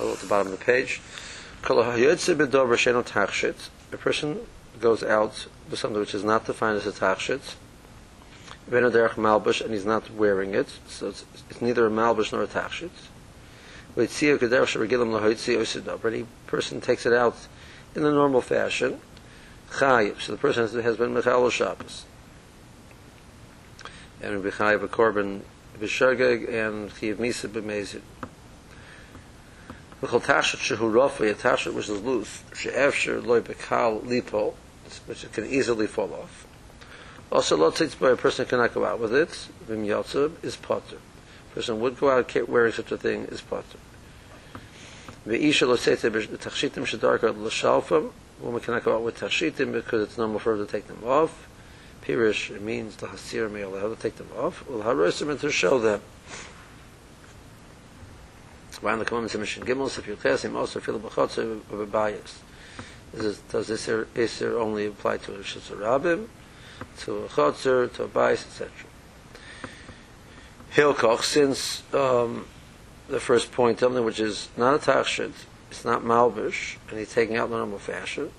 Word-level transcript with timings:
All 0.00 0.12
at 0.12 0.18
the 0.18 0.26
bottom 0.26 0.52
of 0.52 0.58
the 0.58 0.64
page. 0.64 1.00
A 1.62 1.66
person 3.98 4.40
goes 4.80 5.02
out 5.02 5.46
with 5.70 5.78
something 5.78 6.00
which 6.00 6.14
is 6.14 6.24
not 6.24 6.46
defined 6.46 6.78
as 6.78 6.86
a 6.86 6.92
tachshit. 6.92 7.56
V'eno 8.70 8.90
derech 8.90 9.16
malbush, 9.16 9.60
and 9.60 9.74
he's 9.74 9.84
not 9.84 10.10
wearing 10.10 10.54
it, 10.54 10.68
so 10.88 11.08
it's, 11.08 11.26
it's 11.50 11.60
neither 11.60 11.86
a 11.86 11.90
malbush 11.90 12.32
nor 12.32 12.42
a 12.42 12.46
tachshit. 12.46 12.88
Any 16.04 16.26
person 16.46 16.80
takes 16.80 17.06
it 17.06 17.12
out 17.12 17.36
in 17.94 18.02
the 18.02 18.10
normal 18.10 18.40
fashion. 18.40 19.00
So 19.70 20.14
the 20.26 20.38
person 20.38 20.62
has, 20.62 20.72
has 20.72 20.96
been 20.96 21.12
Michal 21.12 21.50
Shabbos. 21.50 22.06
and 24.24 24.42
we 24.42 24.50
have 24.50 24.82
a 24.82 24.88
korban 24.88 25.40
bishagag 25.78 26.48
and 26.48 26.90
he 26.92 27.08
have 27.08 27.18
misa 27.18 27.48
bemezi 27.48 28.00
we 30.00 30.08
have 30.08 30.22
tashat 30.22 30.76
shehu 30.76 30.92
rafa 30.92 31.30
a 31.30 31.34
tashat 31.34 31.72
which 31.74 31.88
is 31.88 32.00
loose 32.00 32.42
she 32.54 32.68
efshir 32.68 33.24
loy 33.24 33.40
bekal 33.40 34.02
lipo 34.02 34.54
which 35.06 35.24
it 35.24 35.32
can 35.32 35.46
easily 35.46 35.86
fall 35.86 36.12
off. 36.14 36.46
Also 37.32 37.56
lot 37.56 37.76
sits 37.76 37.94
by 37.94 38.10
a 38.10 38.16
person 38.16 38.44
who 38.44 38.50
cannot 38.50 38.74
go 38.74 38.84
out 38.84 39.00
with 39.00 39.14
it 39.14 39.48
vim 39.66 39.84
yatsub 39.84 40.32
is 40.44 40.56
potter. 40.56 40.98
A 41.50 41.54
person 41.54 41.80
would 41.80 41.98
go 41.98 42.10
out 42.10 42.28
kit 42.28 42.48
wearing 42.48 42.72
such 42.72 42.92
a 42.92 42.98
thing 42.98 43.24
is 43.24 43.40
potter. 43.40 43.78
Ve 45.24 45.48
isha 45.48 45.66
lo 45.66 45.76
sete 45.76 46.10
tachshitim 46.10 46.84
shadarka 46.84 47.36
lo 47.36 47.48
shalfam 47.48 48.12
woman 48.40 48.60
cannot 48.60 48.84
go 48.84 48.96
out 48.96 49.02
with 49.02 49.18
tachshitim 49.18 49.72
because 49.72 50.02
it's 50.02 50.18
normal 50.18 50.38
for 50.38 50.56
her 50.56 50.64
to 50.64 50.70
take 50.70 50.86
them 50.86 51.02
off. 51.04 51.48
Pirish 52.04 52.54
it 52.54 52.62
means 52.62 52.96
the 52.96 53.06
hasir 53.06 53.48
may 53.48 53.62
allow 53.62 53.88
to 53.88 53.96
take 53.96 54.16
them 54.16 54.28
off. 54.36 54.68
Well, 54.68 54.82
harosim 54.82 55.30
and 55.30 55.40
to 55.40 55.50
show 55.50 55.78
them. 55.78 56.00
Why 58.80 58.94
the 58.96 59.04
commandments 59.06 59.34
of 59.34 59.40
Mishnah 59.40 59.64
Gimel, 59.64 59.98
if 59.98 60.06
you 60.06 60.14
test 60.14 60.44
him 60.44 60.56
also 60.56 60.78
feel 60.78 61.00
b'chotzer 61.00 61.60
of 61.72 61.80
a 61.80 61.86
bias. 61.86 62.42
Is, 63.14 63.38
does 63.38 63.68
this 63.68 63.86
Isser 63.86 64.60
only 64.60 64.84
apply 64.84 65.16
to 65.18 65.36
a 65.36 65.38
Shitzarabim, 65.38 66.26
to 66.98 67.24
a 67.24 67.28
Chotzer, 67.28 67.90
to 67.94 68.02
a 68.02 68.08
bias, 68.08 68.44
etc.? 68.44 68.70
Hilkoch, 70.74 71.22
since 71.22 71.82
um, 71.94 72.46
the 73.08 73.20
first 73.20 73.52
point, 73.52 73.80
which 73.80 74.20
is 74.20 74.50
not 74.56 74.74
a 74.74 74.78
tachshit, 74.78 75.32
it's 75.70 75.84
not 75.84 76.02
malbish, 76.02 76.76
and 76.90 76.98
he's 76.98 77.14
taking 77.14 77.36
out 77.36 77.48
the 77.48 77.56
normal 77.56 77.78
fashion. 77.78 78.32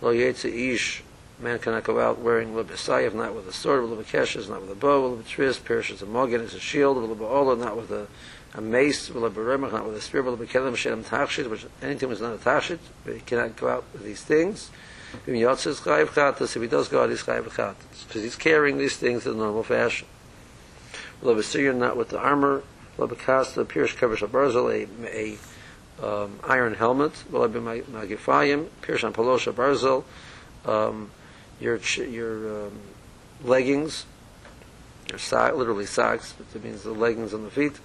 Lo 0.00 0.12
yetze 0.12 0.52
ish, 0.52 1.04
man 1.40 1.58
cannot 1.58 1.84
go 1.84 2.00
out 2.00 2.18
wearing 2.18 2.52
lebesayev, 2.54 3.14
not 3.14 3.34
with 3.34 3.46
a 3.48 3.52
sword, 3.52 3.84
lebekeshes, 3.84 4.48
not 4.48 4.60
with 4.60 4.70
a 4.70 4.74
bow, 4.74 5.16
lebetris, 5.16 5.62
perishes 5.64 6.02
a 6.02 6.06
mogen, 6.06 6.40
is 6.40 6.54
a 6.54 6.60
shield, 6.60 6.96
lebeola, 6.96 7.58
not 7.58 7.76
with 7.76 7.90
a, 7.90 8.06
a 8.54 8.60
mace, 8.60 9.08
leberemach, 9.10 9.72
not 9.72 9.86
with 9.86 9.96
a 9.96 10.00
spear, 10.00 10.22
lebekelim, 10.22 10.76
shem 10.76 11.04
tachshit, 11.04 11.48
which 11.48 11.66
anything 11.82 12.08
was 12.08 12.20
not 12.20 12.34
a 12.34 12.38
tachshit, 12.38 12.78
but 13.04 13.14
he 13.14 13.20
cannot 13.20 13.56
go 13.56 13.68
out 13.68 13.84
with 13.92 14.02
these 14.02 14.22
things. 14.22 14.70
If 15.26 15.34
he 15.34 15.40
does 15.40 15.80
go 15.80 15.92
out, 15.92 17.10
he's 17.10 17.22
chayiv 17.22 17.48
chatas, 17.50 18.06
because 18.06 18.22
he's 18.22 18.36
carrying 18.36 18.78
these 18.78 18.96
things 18.96 19.26
in 19.26 19.32
the 19.32 19.38
normal 19.38 19.62
fashion. 19.62 20.06
Lebesir, 21.22 21.74
not 21.74 21.96
with 21.96 22.10
the 22.10 22.18
armor, 22.18 22.62
lebekasta, 22.98 23.64
pirish 23.64 23.96
covers 23.96 24.22
a 24.22 24.26
barzel, 24.26 24.70
a, 24.70 24.88
a 25.06 25.38
um, 26.04 26.38
iron 26.44 26.74
helmet, 26.74 27.12
magifayim, 27.30 28.66
pirshan 28.82 29.12
palosha 29.12 29.52
barzel, 29.52 30.04
um, 30.66 31.10
your 31.60 31.78
your 31.96 32.66
um, 32.66 32.78
leggings, 33.42 34.06
your 35.10 35.18
sock, 35.18 35.54
literally 35.54 35.86
socks, 35.86 36.34
but 36.36 36.46
it 36.54 36.64
means 36.64 36.82
the 36.82 36.92
leggings 36.92 37.34
on 37.34 37.44
the 37.44 37.50
feet. 37.50 37.78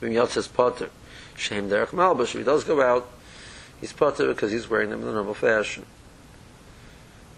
Says 0.00 0.48
potter, 0.48 0.90
shame 1.36 1.70
derech 1.70 1.88
malbush. 1.88 2.34
If 2.34 2.38
he 2.38 2.42
does 2.42 2.64
go 2.64 2.82
out, 2.82 3.08
he's 3.80 3.92
potter 3.92 4.28
because 4.28 4.52
he's 4.52 4.68
wearing 4.68 4.90
them 4.90 5.00
in 5.00 5.06
the 5.06 5.12
normal 5.12 5.34
fashion. 5.34 5.86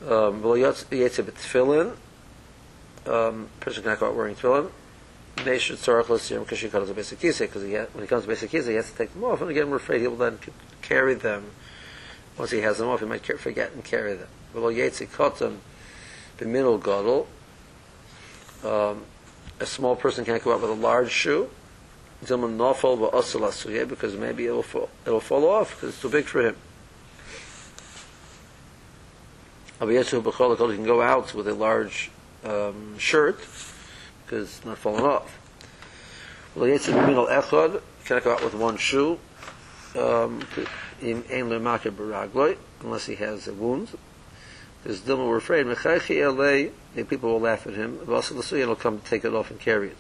Um, 0.03 0.45
um, 3.07 3.49
person 3.61 3.83
cannot 3.83 4.01
go 4.01 4.09
out 4.09 4.15
wearing 4.15 4.35
tefillin. 4.35 4.71
They 5.45 5.59
should 5.59 5.79
tzorach 5.79 6.09
l'siyam 6.09 6.41
because 6.41 6.59
she 6.59 6.69
comes 6.69 6.89
to 6.89 6.95
basic 6.95 7.21
kisa 7.21 7.45
because 7.45 7.63
when 7.63 8.03
he 8.03 8.07
comes 8.09 8.25
to 8.25 8.29
basic 8.29 8.51
kisa 8.51 8.71
he 8.71 8.77
has 8.77 8.91
to 8.91 8.97
take 8.97 9.13
them 9.13 9.25
off. 9.25 9.41
And 9.41 9.51
again 9.51 9.71
we're 9.71 9.77
afraid 9.77 10.01
he 10.01 10.09
will 10.09 10.17
then 10.17 10.39
carry 10.83 11.15
them. 11.15 11.53
Once 12.37 12.51
he 12.51 12.61
has 12.61 12.79
them 12.79 12.89
off 12.89 13.01
he 13.01 13.07
might 13.07 13.25
forget 13.25 13.73
and 13.73 13.85
carry 13.85 14.15
them 14.15 14.29
yetzi 14.55 15.07
kotam 15.07 15.59
b'minul 16.39 16.83
gadol 16.83 17.27
um, 18.65 19.05
a 19.61 19.67
small 19.67 19.97
person 19.97 20.25
can't 20.25 20.43
go 20.43 20.53
out 20.53 20.61
with 20.61 20.71
a 20.71 20.75
large 20.75 21.11
shoe 21.11 21.49
zilman 22.25 22.57
nofal 22.57 22.99
v'osel 22.99 23.89
because 23.89 24.17
maybe 24.17 24.47
it'll 24.47 24.63
fall, 24.63 24.89
it'll 25.07 25.21
fall 25.21 25.49
off 25.49 25.75
because 25.75 25.91
it's 25.91 26.01
too 26.01 26.09
big 26.09 26.25
for 26.25 26.47
him 26.47 26.57
Aviyesu 29.81 30.21
b'chol 30.21 30.71
he 30.71 30.77
can 30.77 30.85
go 30.85 31.01
out 31.01 31.35
with 31.35 31.47
a 31.47 31.55
large 31.55 32.11
um, 32.45 32.99
shirt 32.99 33.39
because 34.25 34.49
it's 34.49 34.65
not 34.65 34.77
falling 34.77 35.05
off. 35.05 35.39
Well, 36.55 36.67
Yitzim 36.67 36.95
Minal 36.95 37.27
Echad, 37.27 37.81
cannot 38.05 38.25
go 38.25 38.33
out 38.33 38.45
with 38.45 38.55
one 38.55 38.77
shoe, 38.77 39.19
um, 39.95 40.43
unless 42.81 43.07
he 43.07 43.15
has 43.15 43.49
a 43.49 43.55
wound. 43.55 43.97
Because 44.83 45.01
Dilma 45.01 45.29
were 45.29 45.37
afraid, 45.37 45.67
the 45.67 47.05
people 47.05 47.31
will 47.31 47.41
laugh 47.41 47.67
at 47.67 47.75
him. 47.75 48.01
Also, 48.09 48.35
the 48.35 48.43
Suyan 48.43 48.69
will 48.69 48.77
come 48.77 49.01
to 49.01 49.05
take 49.05 49.25
it 49.25 49.35
off 49.35 49.51
and 49.51 49.59
carry 49.59 49.89
it. 49.91 49.97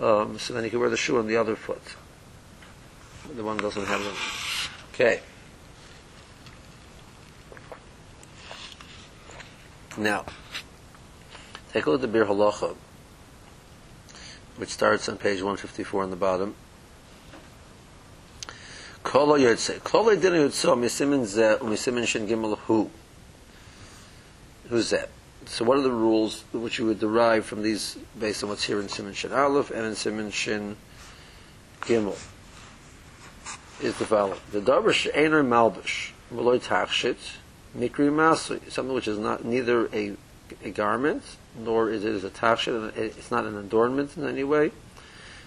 Um, 0.00 0.38
so 0.38 0.54
then 0.54 0.64
he 0.64 0.70
can 0.70 0.80
wear 0.80 0.90
the 0.90 0.96
shoe 0.96 1.18
on 1.18 1.26
the 1.26 1.36
other 1.36 1.56
foot. 1.56 1.82
The 3.34 3.44
one 3.44 3.58
doesn't 3.58 3.86
have 3.86 4.02
them. 4.02 4.14
Okay. 4.94 5.20
Now, 9.96 10.24
take 11.72 11.86
a 11.86 11.90
look 11.90 12.02
at 12.02 12.12
the 12.12 12.18
Biur 12.18 12.26
Halacha, 12.26 12.76
which 14.56 14.70
starts 14.70 15.08
on 15.08 15.18
page 15.18 15.38
154 15.38 16.04
on 16.04 16.10
the 16.10 16.16
bottom. 16.16 16.54
Kolo 19.08 19.38
Yotze. 19.38 19.82
Kolo 19.84 20.14
Yodze 20.14 20.50
Yotze 20.50 20.76
Misimin 20.76 21.20
um, 21.20 21.24
Zeh 21.24 21.58
Misimin 21.60 22.00
um, 22.00 22.04
Shin 22.04 22.28
Gimel 22.28 22.58
Hu. 22.58 22.90
Who's 24.68 24.90
that? 24.90 25.08
So 25.46 25.64
what 25.64 25.78
are 25.78 25.82
the 25.82 25.90
rules 25.90 26.44
which 26.52 26.78
you 26.78 26.84
would 26.84 27.00
derive 27.00 27.46
from 27.46 27.62
these 27.62 27.96
based 28.18 28.42
on 28.42 28.50
what's 28.50 28.64
here 28.64 28.78
in 28.78 28.90
Simon 28.90 29.14
Shin 29.14 29.32
Aleph 29.32 29.70
and 29.70 29.86
in 29.86 29.94
Simon 29.94 30.30
Shin 30.30 30.76
Gimel? 31.80 32.18
Is 33.80 33.96
the 33.96 34.04
following. 34.04 34.40
The 34.52 34.60
Darbish 34.60 35.08
Einer 35.16 35.42
Malbish. 35.42 36.10
Veloy 36.30 36.62
Tachshit. 36.62 37.16
Mikri 37.74 38.10
Masui, 38.10 38.70
something 38.70 38.94
which 38.94 39.08
is 39.08 39.18
not 39.18 39.42
neither 39.42 39.86
a, 39.94 40.16
a 40.62 40.70
garment 40.70 41.22
nor 41.58 41.88
is 41.88 42.04
it 42.04 42.22
a 42.24 42.28
tachshit, 42.28 42.94
it's 42.96 43.30
not 43.30 43.44
an 43.44 43.56
adornment 43.56 44.18
in 44.18 44.26
any 44.26 44.44
way. 44.44 44.70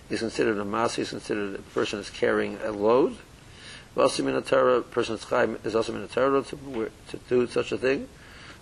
He's 0.09 0.19
considered 0.19 0.57
a 0.57 0.63
masu, 0.63 0.95
he's 0.95 1.09
considered 1.11 1.55
a 1.55 1.61
person 1.61 1.99
is 1.99 2.09
carrying 2.09 2.57
a 2.63 2.71
load. 2.71 3.17
Also 3.95 4.25
in 4.25 4.43
Torah, 4.43 4.81
person 4.81 5.15
is 5.63 5.75
also 5.75 5.95
in 5.95 6.01
a 6.01 6.07
Torah 6.07 6.43
to, 6.43 6.91
to 7.09 7.17
do 7.27 7.47
such 7.47 7.71
a 7.71 7.77
thing. 7.77 8.07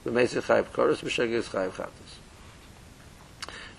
Mesa 0.06 0.42
Chayv 0.42 0.66
Koros, 0.72 1.02
B'Shegeg 1.02 1.32
is 1.32 1.48
Chayv 1.48 1.72
Chatas. 1.72 2.18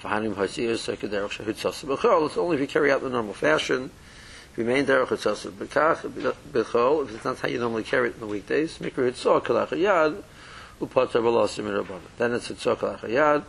Fahanim 0.03 0.35
Hosiyah, 0.35 0.75
Sekederach 0.75 1.31
Shahud 1.31 1.57
Sasa 1.57 2.25
it's 2.27 2.37
only 2.37 2.57
if 2.57 2.61
you 2.61 2.67
carry 2.69 2.93
out 2.93 3.03
the 3.03 3.11
normal 3.11 3.35
fashion, 3.35 3.91
remain 4.57 4.85
derech 4.85 5.09
etzosel 5.09 5.53
bekach 5.53 6.01
bechol 6.53 7.05
if 7.05 7.15
it's 7.15 7.25
not 7.25 7.39
how 7.39 7.49
you 7.49 7.59
normally 7.59 7.85
carry 7.85 8.09
it 8.09 8.15
in 8.15 8.21
the 8.21 8.27
weekdays 8.27 8.79
mikra 8.79 9.11
hitzor 9.11 9.41
kalach 9.43 9.71
yad 9.71 10.23
upatar 10.81 11.23
balasim 11.23 11.65
rabbanon 11.65 12.01
then 12.19 12.33
it's 12.33 12.49
hitzor 12.49 12.77
kalach 12.77 13.01
yad 13.03 13.45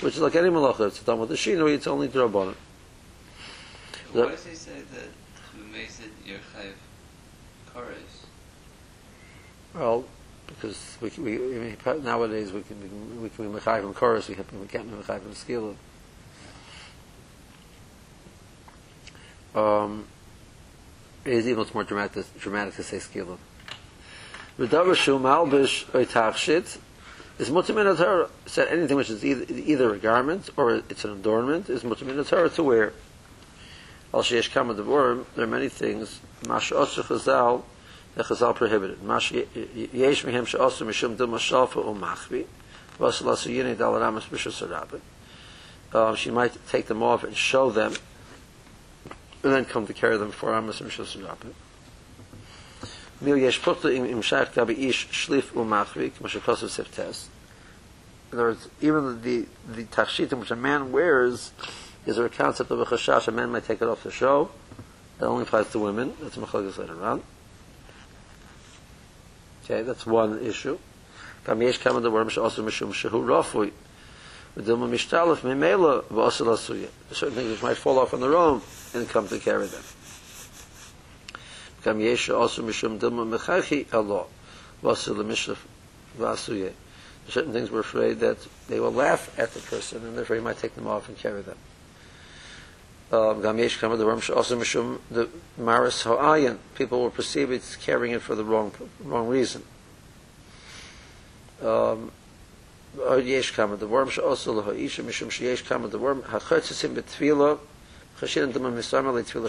which 0.00 0.14
is 0.14 0.20
like 0.20 0.34
any 0.34 0.48
malacha. 0.48 0.88
It's 0.88 1.02
done 1.02 1.20
with 1.20 1.28
the 1.30 1.36
shinoi 1.36 1.74
it's 1.74 1.86
only 1.86 2.08
rabbanon 2.08 2.54
why 4.12 4.28
does 4.28 4.44
he 4.44 4.54
say 4.54 4.82
that 4.92 5.08
it 5.74 6.10
your 6.26 6.38
chorus 6.52 6.81
well 9.74 10.04
because 10.46 10.98
we, 11.00 11.10
we, 11.18 11.34
I 11.34 11.58
mean, 11.58 12.04
nowadays 12.04 12.52
we 12.52 12.62
can 12.62 13.22
we 13.22 13.28
can 13.28 13.52
be 13.52 13.58
mechayiv 13.58 13.86
in 13.86 13.94
chorus 13.94 14.28
we, 14.28 14.34
have, 14.34 14.52
we 14.52 14.66
can't 14.66 14.90
be 14.90 14.96
mechayiv 14.96 15.24
in 15.26 15.34
skill 15.34 15.76
um 19.54 20.06
it 21.24 21.32
is 21.34 21.46
even 21.46 21.64
more 21.72 21.84
dramatic, 21.84 22.24
dramatic 22.38 22.74
to 22.74 22.82
say 22.82 22.96
skillah. 22.96 23.38
V'davar 24.58 24.96
shu 24.96 25.18
malbish 25.18 25.84
oitachshit 25.86 26.78
is 27.38 27.50
mutim 27.50 27.78
in 27.78 27.96
Torah. 27.96 28.28
Said 28.46 28.68
anything 28.68 28.96
which 28.96 29.10
is 29.10 29.24
either, 29.24 29.44
either 29.48 29.94
a 29.94 29.98
garment 29.98 30.50
or 30.56 30.82
it's 30.88 31.04
an 31.04 31.12
adornment 31.12 31.70
is 31.70 31.84
mutim 31.84 32.08
in 32.08 32.24
Torah 32.24 32.50
to 32.50 32.62
wear. 32.62 32.92
Al 34.12 34.22
sheyesh 34.22 34.50
kama 34.52 34.74
devorim, 34.74 35.24
there 35.36 35.44
are 35.44 35.48
many 35.48 35.68
things. 35.68 36.20
Mash 36.48 36.72
osur 36.72 37.04
chazal, 37.04 37.62
the 38.14 38.22
chazal 38.22 38.54
prohibited. 38.54 39.02
Mash 39.02 39.32
yesh 39.32 40.24
mishum 40.24 41.16
Dalaramas 43.76 44.28
Bishasarabit. 44.28 45.00
Um, 45.94 46.16
she 46.16 46.30
might 46.30 46.56
take 46.68 46.86
them 46.86 47.02
off 47.02 47.24
and 47.24 47.36
show 47.36 47.70
them, 47.70 47.94
and 49.42 49.52
then 49.52 49.64
come 49.64 49.86
to 49.86 49.92
carry 49.92 50.16
them 50.16 50.30
for 50.30 50.56
Amos 50.56 50.80
and 50.80 50.90
Bishasarabit. 50.90 51.52
Mil 53.20 53.36
yesh 53.36 53.60
pukta 53.60 53.94
im 53.94 54.06
gabi 54.06 54.88
ish 54.88 55.08
shlif. 55.08 55.52
In 58.32 58.38
other 58.38 58.48
words, 58.48 58.68
even 58.80 59.22
the, 59.22 59.46
the 59.68 59.84
tachshitim 59.84 60.40
which 60.40 60.50
a 60.50 60.56
man 60.56 60.90
wears 60.90 61.52
is 62.06 62.18
a 62.18 62.28
concept 62.28 62.70
of 62.70 62.80
a 62.80 62.84
chashash, 62.86 63.28
a 63.28 63.30
man 63.30 63.50
might 63.50 63.64
take 63.64 63.80
it 63.82 63.88
off 63.88 64.02
to 64.02 64.10
show. 64.10 64.50
That 65.18 65.26
only 65.26 65.42
applies 65.42 65.70
to 65.70 65.78
women. 65.78 66.14
That's 66.20 66.36
machlokes 66.36 66.78
later 66.78 67.00
on. 67.04 67.22
Okay, 69.72 69.82
that's 69.84 70.04
one 70.04 70.44
issue. 70.44 70.78
Yesh 71.48 71.78
the 71.78 72.10
worm 72.10 72.28
asuya. 72.28 73.30
Certain 77.10 77.34
things 77.34 77.62
might 77.62 77.78
fall 77.78 77.98
off 77.98 78.12
on 78.12 78.20
their 78.20 78.36
own 78.36 78.60
and 78.92 79.08
come 79.08 79.28
to 79.28 79.38
carry 79.38 79.66
them. 79.66 79.82
Yesh 82.00 82.28
also 82.28 82.62
mechachi 82.62 83.86
v'asuya. 86.18 86.72
Certain 87.28 87.52
things 87.54 87.70
we're 87.70 87.80
afraid 87.80 88.20
that 88.20 88.46
they 88.68 88.78
will 88.78 88.92
laugh 88.92 89.34
at 89.38 89.54
the 89.54 89.60
person 89.60 90.04
and 90.04 90.18
therefore 90.18 90.36
you 90.36 90.42
might 90.42 90.58
take 90.58 90.74
them 90.74 90.86
off 90.86 91.08
and 91.08 91.16
carry 91.16 91.40
them. 91.40 91.56
The 93.12 93.52
the 95.10 95.28
maris 95.58 96.02
ha'ayin. 96.04 96.56
People 96.74 97.02
will 97.02 97.10
perceive 97.10 97.50
it's 97.50 97.76
carrying 97.76 98.14
it 98.14 98.22
for 98.22 98.34
the 98.34 98.42
wrong 98.42 98.72
wrong 99.04 99.28
reason. 99.28 99.64
Um, 101.60 102.10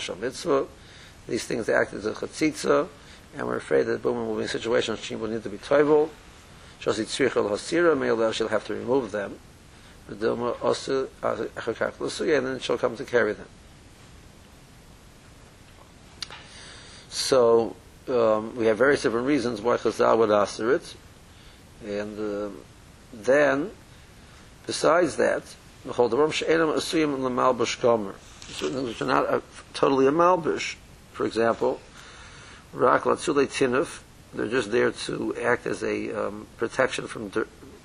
shal. 0.01 0.67
These 1.25 1.45
things 1.45 1.65
they 1.65 1.73
act 1.73 1.93
as 1.93 2.05
a 2.05 2.11
chatzitza, 2.11 2.89
and 3.37 3.47
we're 3.47 3.55
afraid 3.55 3.83
that 3.83 4.03
the 4.03 4.11
woman 4.11 4.27
will 4.27 4.35
be 4.35 4.41
in 4.41 4.49
situations 4.49 4.99
she 4.99 5.15
will 5.15 5.29
need 5.29 5.43
to 5.43 5.49
be 5.49 5.57
me'el 7.95 8.31
she'll 8.33 8.49
have 8.49 8.65
to 8.67 8.73
remove 8.73 9.11
them. 9.11 9.39
And 10.07 10.19
then 12.45 12.59
she'll 12.59 12.77
come 12.77 12.95
to 12.97 13.05
carry 13.05 13.33
them. 13.33 13.47
So 17.09 17.75
um, 18.09 18.55
we 18.55 18.65
have 18.65 18.77
various 18.77 19.03
different 19.03 19.27
reasons 19.27 19.61
why 19.61 19.77
Chazal 19.77 20.17
would 20.17 20.31
answer 20.31 20.73
it, 20.73 20.95
and 21.85 22.19
um 22.19 22.57
then 23.13 23.71
besides 24.65 25.17
that, 25.17 25.43
the. 25.85 25.93
Certain 28.49 28.83
which 28.83 29.01
are 29.01 29.05
not 29.05 29.29
uh, 29.29 29.39
totally 29.73 30.07
a 30.07 30.11
malbush, 30.11 30.75
for 31.13 31.25
example, 31.25 31.79
rak 32.73 33.03
latzulei 33.03 33.47
tinuf, 33.47 34.01
they're 34.33 34.47
just 34.47 34.71
there 34.71 34.91
to 34.91 35.35
act 35.41 35.65
as 35.65 35.83
a 35.83 36.11
um, 36.11 36.47
protection 36.57 37.07
from 37.07 37.31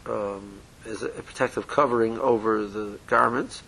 um, 0.06 0.60
as 0.88 1.02
a 1.02 1.08
protective 1.08 1.68
covering 1.68 2.18
over 2.18 2.64
the 2.64 2.98
garments. 3.06 3.62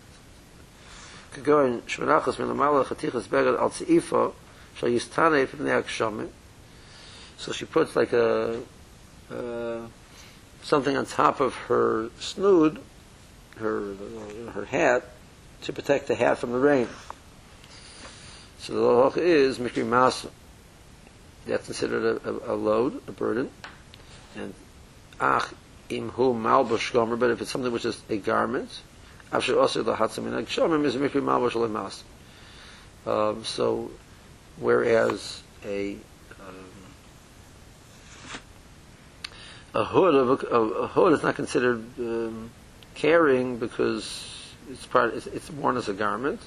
Kagoin 1.33 1.83
shmenachos 1.83 2.37
milamala 2.37 2.85
chatichas 2.85 3.29
begad 3.29 3.59
al 3.59 3.71
tzeifa 3.71 4.33
shall 4.75 4.89
yistane 4.89 5.47
f'nei 5.47 5.83
akshamim. 5.83 6.29
So 7.37 7.53
she 7.53 7.65
puts 7.65 7.95
like 7.95 8.13
a 8.13 8.61
uh, 9.31 9.81
something 10.63 10.97
on 10.97 11.07
top 11.07 11.41
of 11.41 11.55
her 11.55 12.11
snood, 12.19 12.81
her 13.59 13.95
her 14.53 14.65
hat, 14.65 15.05
to 15.63 15.73
protect 15.73 16.09
the 16.09 16.15
hat 16.15 16.39
from 16.39 16.53
the 16.53 16.59
rain. 16.59 16.89
So 18.59 18.75
the 18.75 18.81
loch 18.81 19.17
is 19.17 19.59
mikri 19.59 19.85
masa. 19.85 20.31
That's 21.47 21.65
considered 21.65 22.21
a, 22.25 22.29
a, 22.29 22.55
a 22.55 22.57
load, 22.57 23.01
a 23.09 23.13
burden, 23.13 23.51
and 24.37 24.53
ach 25.21 25.49
imhu 25.91 26.35
malbush 26.35 26.93
gomer. 26.93 27.17
But 27.17 27.31
if 27.31 27.41
it's 27.41 27.51
something 27.51 27.73
which 27.73 27.85
is 27.85 28.01
a 28.09 28.17
garment, 28.17 28.81
after 29.33 29.59
also 29.59 29.83
the 29.83 29.95
hatzamin 29.95 30.43
akshamim 30.43 30.85
is 30.85 30.97
mikri 30.97 31.23
malbush 31.23 31.53
lemas. 31.53 32.03
Um, 33.07 33.45
so, 33.45 33.91
whereas 34.59 35.43
a 35.65 35.97
um, 36.41 36.65
a 39.75 39.85
hood 39.85 40.15
of 40.15 40.43
a, 40.43 40.57
a 40.57 40.87
hood 40.89 41.13
is 41.13 41.23
not 41.23 41.37
considered 41.37 41.85
um, 41.99 42.51
carrying 42.95 43.57
because 43.57 44.55
it's 44.71 44.87
part 44.87 45.15
it's, 45.15 45.27
it's 45.27 45.51
worn 45.51 45.77
as 45.77 45.89
a 45.89 45.95
garment. 45.95 46.41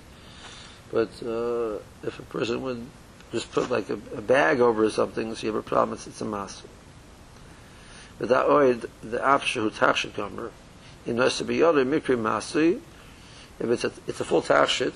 But 0.91 1.09
uh, 1.25 1.79
if 2.03 2.19
a 2.19 2.23
person 2.29 2.61
would 2.61 2.85
just 3.31 3.51
put 3.51 3.71
like 3.71 3.89
a, 3.89 3.93
a 4.15 4.21
bag 4.21 4.59
over 4.59 4.87
something, 4.91 5.33
so 5.33 5.47
you 5.47 5.53
have 5.53 5.65
a 5.65 5.67
problem, 5.67 5.95
it's, 5.95 6.05
it's 6.05 6.21
a 6.21 6.25
master. 6.25 6.67
That 8.27 8.47
oid, 8.47 8.89
the 9.01 9.17
afsha 9.17 9.55
who 9.55 9.69
tachshit 9.69 10.15
gomer, 10.15 10.51
in 11.05 11.19
us 11.19 11.39
to 11.39 11.43
be 11.43 11.61
other 11.61 11.83
mikri 11.83 12.17
masri, 12.17 12.79
if 13.59 13.69
it's 13.69 13.83
a, 13.83 13.91
it's 14.07 14.21
a 14.21 14.23
full 14.23 14.41
tachshit, 14.41 14.93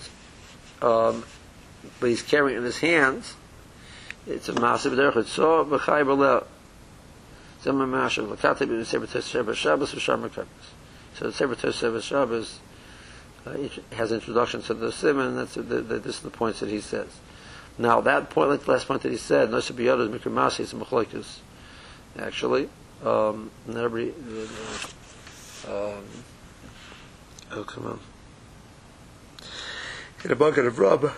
um, 0.82 1.26
but 2.00 2.08
he's 2.08 2.22
carrying 2.22 2.56
it 2.56 2.60
in 2.60 2.64
his 2.64 2.80
hands, 2.80 3.36
it's 4.26 4.48
a 4.48 4.54
massive 4.54 4.94
derech 4.94 5.26
so 5.26 5.66
b'chai 5.66 6.06
b'leh. 6.06 6.46
Zema 7.64 7.86
mashav 7.86 8.30
l'kate 8.30 8.66
b'in 8.66 8.86
sefer 8.86 9.06
Tosef 9.06 9.54
Shabbos 9.54 9.94
v'shar 9.94 10.18
mekabes. 10.18 10.46
So 11.16 11.26
the 11.26 11.34
sefer 11.34 11.56
Tosef 11.56 12.02
Shabbos 12.02 12.60
uh, 13.46 13.58
has 13.94 14.14
introduction 14.14 14.62
to 14.62 14.74
the 14.74 14.90
simon, 14.94 15.36
that's 15.36 15.56
the, 15.56 15.64
the, 15.64 16.00
this 16.00 16.16
is 16.16 16.22
the 16.22 16.30
points 16.30 16.62
that 16.62 16.70
he 16.70 16.80
says. 16.80 17.10
Now 17.78 18.00
that 18.00 18.30
point, 18.30 18.52
like 18.52 18.64
the 18.64 18.72
last 18.72 18.88
point 18.88 19.02
that 19.02 19.12
he 19.12 19.18
said, 19.18 19.52
no 19.52 19.58
biyod 19.58 20.00
is 20.00 20.22
mikri 20.22 20.32
masi, 20.32 20.62
it's 20.62 20.72
a 20.72 20.78
machlokes, 20.78 21.40
actually. 22.18 22.70
Um, 23.04 23.52
every, 23.76 24.10
uh, 24.10 25.72
um, 25.72 26.04
oh 27.52 27.64
come 27.64 27.86
on. 27.86 28.00
In 30.24 30.32
a 30.32 30.36
bucket 30.36 30.66
of 30.66 30.80
rub, 30.80 31.12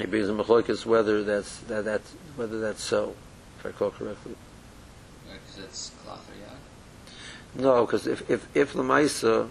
it 0.00 0.10
brings 0.10 0.28
a 0.28 0.32
machlokes 0.32 0.86
whether 0.86 1.22
that's 1.22 1.58
that 1.58 1.84
that's 1.84 2.14
whether 2.36 2.58
that's 2.58 2.82
so, 2.82 3.14
if 3.58 3.66
I 3.66 3.68
recall 3.68 3.90
correctly. 3.90 4.34
Because 5.30 5.64
it's 5.64 5.90
cloth 6.02 6.26
or 6.30 6.40
yak. 6.40 6.56
No, 7.54 7.84
because 7.84 8.06
if 8.06 8.28
if 8.30 8.48
if 8.56 8.72
the 8.72 8.82
Maisa, 8.82 9.48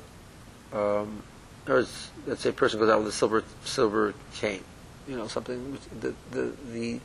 um, 0.73 1.21
or 1.67 1.79
it's, 1.79 2.09
let's 2.25 2.41
say 2.41 2.49
a 2.49 2.53
person 2.53 2.79
goes 2.79 2.89
out 2.89 2.99
with 2.99 3.09
a 3.09 3.11
silver 3.11 3.43
silver 3.63 4.15
cane, 4.33 4.63
you 5.07 5.15
know 5.15 5.27
something. 5.27 5.71
which 5.71 5.81
The 6.01 6.15
the 6.31 6.53
the 6.71 6.99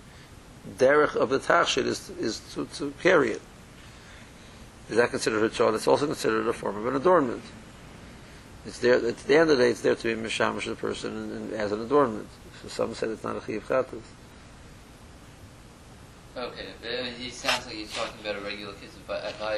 derech 0.78 1.16
of 1.16 1.30
the 1.30 1.38
tachshit 1.38 1.86
is 1.86 2.10
is 2.10 2.40
to, 2.54 2.66
to 2.66 2.92
carry 3.02 3.30
it. 3.30 3.42
Is 4.88 4.96
that 4.96 5.10
considered 5.10 5.42
a 5.42 5.48
chal? 5.48 5.74
It's 5.74 5.88
also 5.88 6.06
considered 6.06 6.46
a 6.46 6.52
form 6.52 6.76
of 6.76 6.86
an 6.86 6.96
adornment. 6.96 7.42
It's 8.64 8.78
there 8.78 8.94
at 8.94 9.18
the 9.18 9.36
end 9.36 9.50
of 9.50 9.58
the 9.58 9.64
day. 9.64 9.70
It's 9.70 9.80
there 9.80 9.94
to 9.94 10.02
be 10.16 10.20
mishamish 10.20 10.66
the 10.66 10.74
person 10.74 11.16
and, 11.16 11.32
and 11.32 11.52
as 11.52 11.72
an 11.72 11.80
adornment. 11.80 12.28
So 12.62 12.68
some 12.68 12.94
said 12.94 13.10
it's 13.10 13.24
not 13.24 13.36
a 13.36 13.40
chiyav 13.40 13.62
chatas. 13.62 14.02
Okay, 16.36 16.66
but 16.82 16.90
I 16.90 17.02
mean, 17.04 17.14
he 17.14 17.30
sounds 17.30 17.66
like 17.66 17.76
he's 17.76 17.94
talking 17.94 18.20
about 18.20 18.36
a 18.36 18.40
regular. 18.40 18.74
If 18.74 19.10
I, 19.10 19.28
if 19.28 19.42
I 19.42 19.56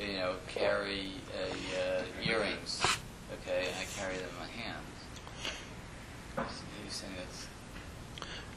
you 0.00 0.14
know, 0.14 0.34
carry 0.48 1.12
a, 1.38 2.00
uh, 2.00 2.02
earrings, 2.24 2.82
okay, 3.32 3.68
and 3.68 3.76
I 3.76 3.84
carry 3.96 4.16
them 4.16 4.28
in 4.28 4.38
my 4.40 4.50
hands, 4.62 6.50
he's 6.84 6.94
saying 6.94 7.12
that's 7.16 7.46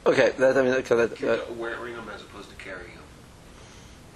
Okay, 0.07 0.33
that, 0.37 0.57
I 0.57 0.61
mean, 0.61 0.73
okay, 0.73 0.95
that, 0.95 1.23
uh, 1.23 1.53
wearing 1.53 1.95
them 1.95 2.07
as 2.13 2.21
opposed 2.21 2.49
to 2.49 2.55
carrying 2.55 2.93
them. 2.93 3.03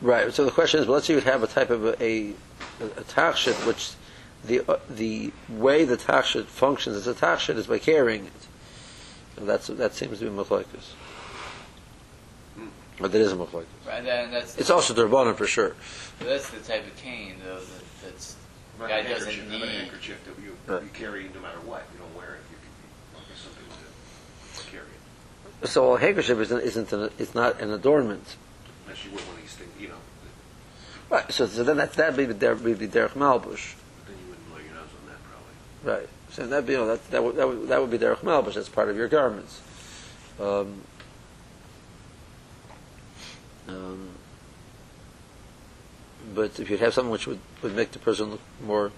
Right. 0.02 0.34
So 0.34 0.46
the 0.46 0.52
question 0.52 0.80
is, 0.80 0.86
well, 0.88 0.96
let's 0.96 1.08
say 1.08 1.14
you 1.14 1.20
have 1.22 1.44
a 1.44 1.48
type 1.48 1.70
of 1.70 1.84
a 1.86 2.02
a, 2.04 2.30
a 2.82 3.04
tachshit, 3.04 3.66
which 3.68 3.92
the 4.46 4.62
uh, 4.72 4.80
the 4.90 5.32
way 5.50 5.84
the 5.86 5.98
tachshit 5.98 6.46
functions 6.46 6.96
as 6.96 7.08
a 7.08 7.14
tachshit 7.14 7.58
is 7.58 7.68
by 7.68 7.78
carrying 7.78 8.26
it. 8.26 8.48
And 9.38 9.48
that's 9.50 9.68
that 9.68 9.94
seems 9.94 10.20
to 10.20 10.26
be 10.26 10.32
machlokes. 10.32 10.66
But 13.00 13.12
there 13.12 13.22
is 13.22 13.32
a 13.32 13.36
machlokes. 13.36 13.66
right. 13.88 14.06
And 14.06 14.34
that's 14.34 14.58
It's 14.58 14.70
also 14.70 14.94
derbanan 14.94 15.36
for 15.36 15.48
sure. 15.48 15.76
that's 16.20 16.50
the 16.52 16.60
type 16.60 16.86
of 16.86 16.96
cane 16.98 17.36
though 17.44 17.56
that, 17.60 17.84
that's 18.04 18.36
Not 18.80 18.90
Guy 18.90 19.02
doesn't 19.04 19.28
handkerchief, 19.34 19.50
not 19.52 19.62
a 19.62 19.66
need- 19.66 19.76
handkerchief 19.82 20.18
that 20.26 20.44
you, 20.44 20.56
Right. 20.68 20.84
you 20.84 20.90
carry 20.94 21.30
no 21.34 21.42
matter 21.42 21.60
what. 21.66 21.84
You 21.94 22.00
don't 22.00 22.16
wear 22.16 22.36
it. 22.36 22.42
You 22.52 22.58
can 22.62 23.22
you 23.28 23.36
something 23.36 23.66
to 24.58 24.72
carry 24.72 24.84
it. 24.86 25.51
So 25.64 25.96
a 25.96 26.00
handkerchief 26.00 26.40
isn't 26.40 26.62
isn't 26.62 26.94
an, 26.94 27.10
it's 27.20 27.36
not 27.36 27.60
an 27.60 27.72
adornment. 27.72 28.36
Unless 28.86 29.06
you 29.06 29.12
wear 29.12 29.22
one 29.26 29.36
of 29.36 29.42
these 29.42 29.58
you 29.80 29.90
know, 29.90 29.96
Right. 31.10 31.32
So, 31.32 31.46
so 31.46 31.64
then 31.64 31.78
that 31.78 31.94
that 31.94 32.16
would 32.16 32.40
be 32.40 32.48
would 32.48 32.80
be 32.80 32.88
derech 32.88 33.12
malbush. 33.12 33.76
then 34.06 34.16
you 34.18 34.30
wouldn't 34.30 34.50
blow 34.50 34.58
your 34.58 34.74
nose 34.74 34.90
on 35.00 35.10
that 35.10 35.20
probably. 35.24 35.54
Right. 35.84 36.10
So 36.32 36.48
that 36.48 36.66
be 36.66 36.74
you 36.74 36.80
know, 36.80 36.88
that 36.88 37.12
that 37.12 37.24
would, 37.24 37.36
that 37.36 37.48
would 37.48 37.68
that 37.68 37.82
would 37.82 37.92
be 37.92 37.98
derech 38.00 38.20
malbush. 38.20 38.56
That's 38.56 38.70
part 38.70 38.90
of 38.90 38.98
your 38.98 39.08
garments. 39.08 39.62
Um, 40.40 40.82
um, 43.68 44.10
but 46.34 46.60
if 46.60 46.70
you'd 46.70 46.80
have 46.80 46.94
something 46.94 47.12
which 47.12 47.28
would, 47.28 47.40
would 47.62 47.76
make 47.76 47.92
the 47.92 48.00
person 48.00 48.32
look 48.32 48.42
more, 48.64 48.92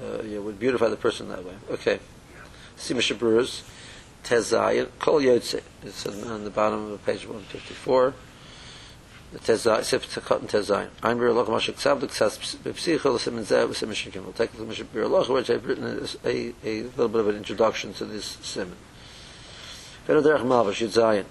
uh, 0.00 0.22
you 0.22 0.36
know, 0.36 0.42
would 0.42 0.60
beautify 0.60 0.88
the 0.88 0.96
person 0.96 1.28
that 1.28 1.44
way. 1.44 1.54
Okay. 1.70 1.98
Sima 2.76 2.98
Shaburus, 2.98 3.62
Tezayin, 4.24 4.88
Kol 4.98 5.20
Yotze. 5.20 5.62
It's 5.82 6.06
on 6.06 6.44
the 6.44 6.50
bottom 6.50 6.92
of 6.92 7.04
page 7.04 7.26
154. 7.26 8.14
The 9.32 9.38
Tezayin, 9.38 9.84
Sif 9.84 10.14
Tzakot 10.14 10.40
and 10.40 10.48
Tezayin. 10.48 10.88
I'm 11.02 11.18
Bir 11.18 11.32
Loch 11.32 11.48
Mashik 11.48 11.74
Tzavdik 11.74 12.10
Tzaz 12.10 12.56
B'psichol 12.58 13.18
Simen 13.18 13.44
Zeh 13.44 13.66
Simen 13.68 13.92
Shekim. 13.92 14.24
We'll 14.24 14.32
take 14.32 14.52
the 14.52 14.64
Mishik 14.64 14.92
Bir 14.92 15.06
Loch, 15.06 15.28
which 15.28 15.50
I've 15.50 15.66
written 15.66 15.84
a, 15.84 16.28
a, 16.28 16.54
a 16.64 16.82
little 16.82 17.08
bit 17.08 17.20
of 17.20 17.28
an 17.28 17.36
introduction 17.36 17.94
to 17.94 18.04
this 18.04 18.36
Simen. 18.36 18.74
Vero 20.06 20.22
Derech 20.22 20.42
Malvish, 20.42 20.86
Yudzayin. 20.86 21.24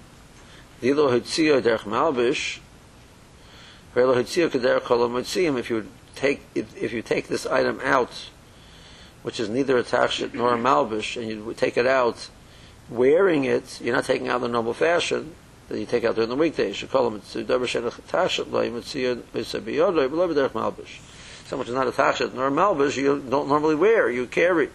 Dilo 0.80 1.10
Hitzio 1.10 1.60
Derech 1.60 1.80
Malvish, 1.80 2.60
Vero 3.94 4.14
Hitzio 4.14 4.48
Kederech 4.48 4.84
Kol 4.84 5.08
HaMotziyim, 5.08 5.58
if 5.58 5.70
you 5.70 5.88
take, 6.14 6.42
if, 6.54 6.76
if 6.76 6.92
you 6.92 7.02
take 7.02 7.28
this 7.28 7.46
item 7.46 7.80
out, 7.82 8.30
which 9.22 9.40
is 9.40 9.48
neither 9.48 9.78
a 9.78 9.82
tachshit 9.82 10.34
nor 10.34 10.54
a 10.54 10.56
malbish, 10.56 11.20
and 11.20 11.28
you 11.28 11.54
take 11.56 11.76
it 11.76 11.86
out 11.86 12.28
wearing 12.90 13.44
it, 13.44 13.80
you're 13.80 13.94
not 13.94 14.04
taking 14.04 14.28
out 14.28 14.40
the 14.40 14.48
normal 14.48 14.74
fashion 14.74 15.34
that 15.68 15.78
you 15.78 15.86
take 15.86 16.04
out 16.04 16.14
during 16.14 16.30
the 16.30 16.36
weekday. 16.36 16.72
You 16.72 16.86
call 16.86 17.04
them 17.04 17.20
which 17.20 17.36
is 21.68 21.74
not 21.74 21.86
a 21.86 21.92
tachshit 21.92 22.34
nor 22.34 22.46
a 22.48 22.50
malbish, 22.50 22.96
you 22.96 23.22
don't 23.28 23.48
normally 23.48 23.74
wear, 23.74 24.10
you 24.10 24.26
carry. 24.26 24.70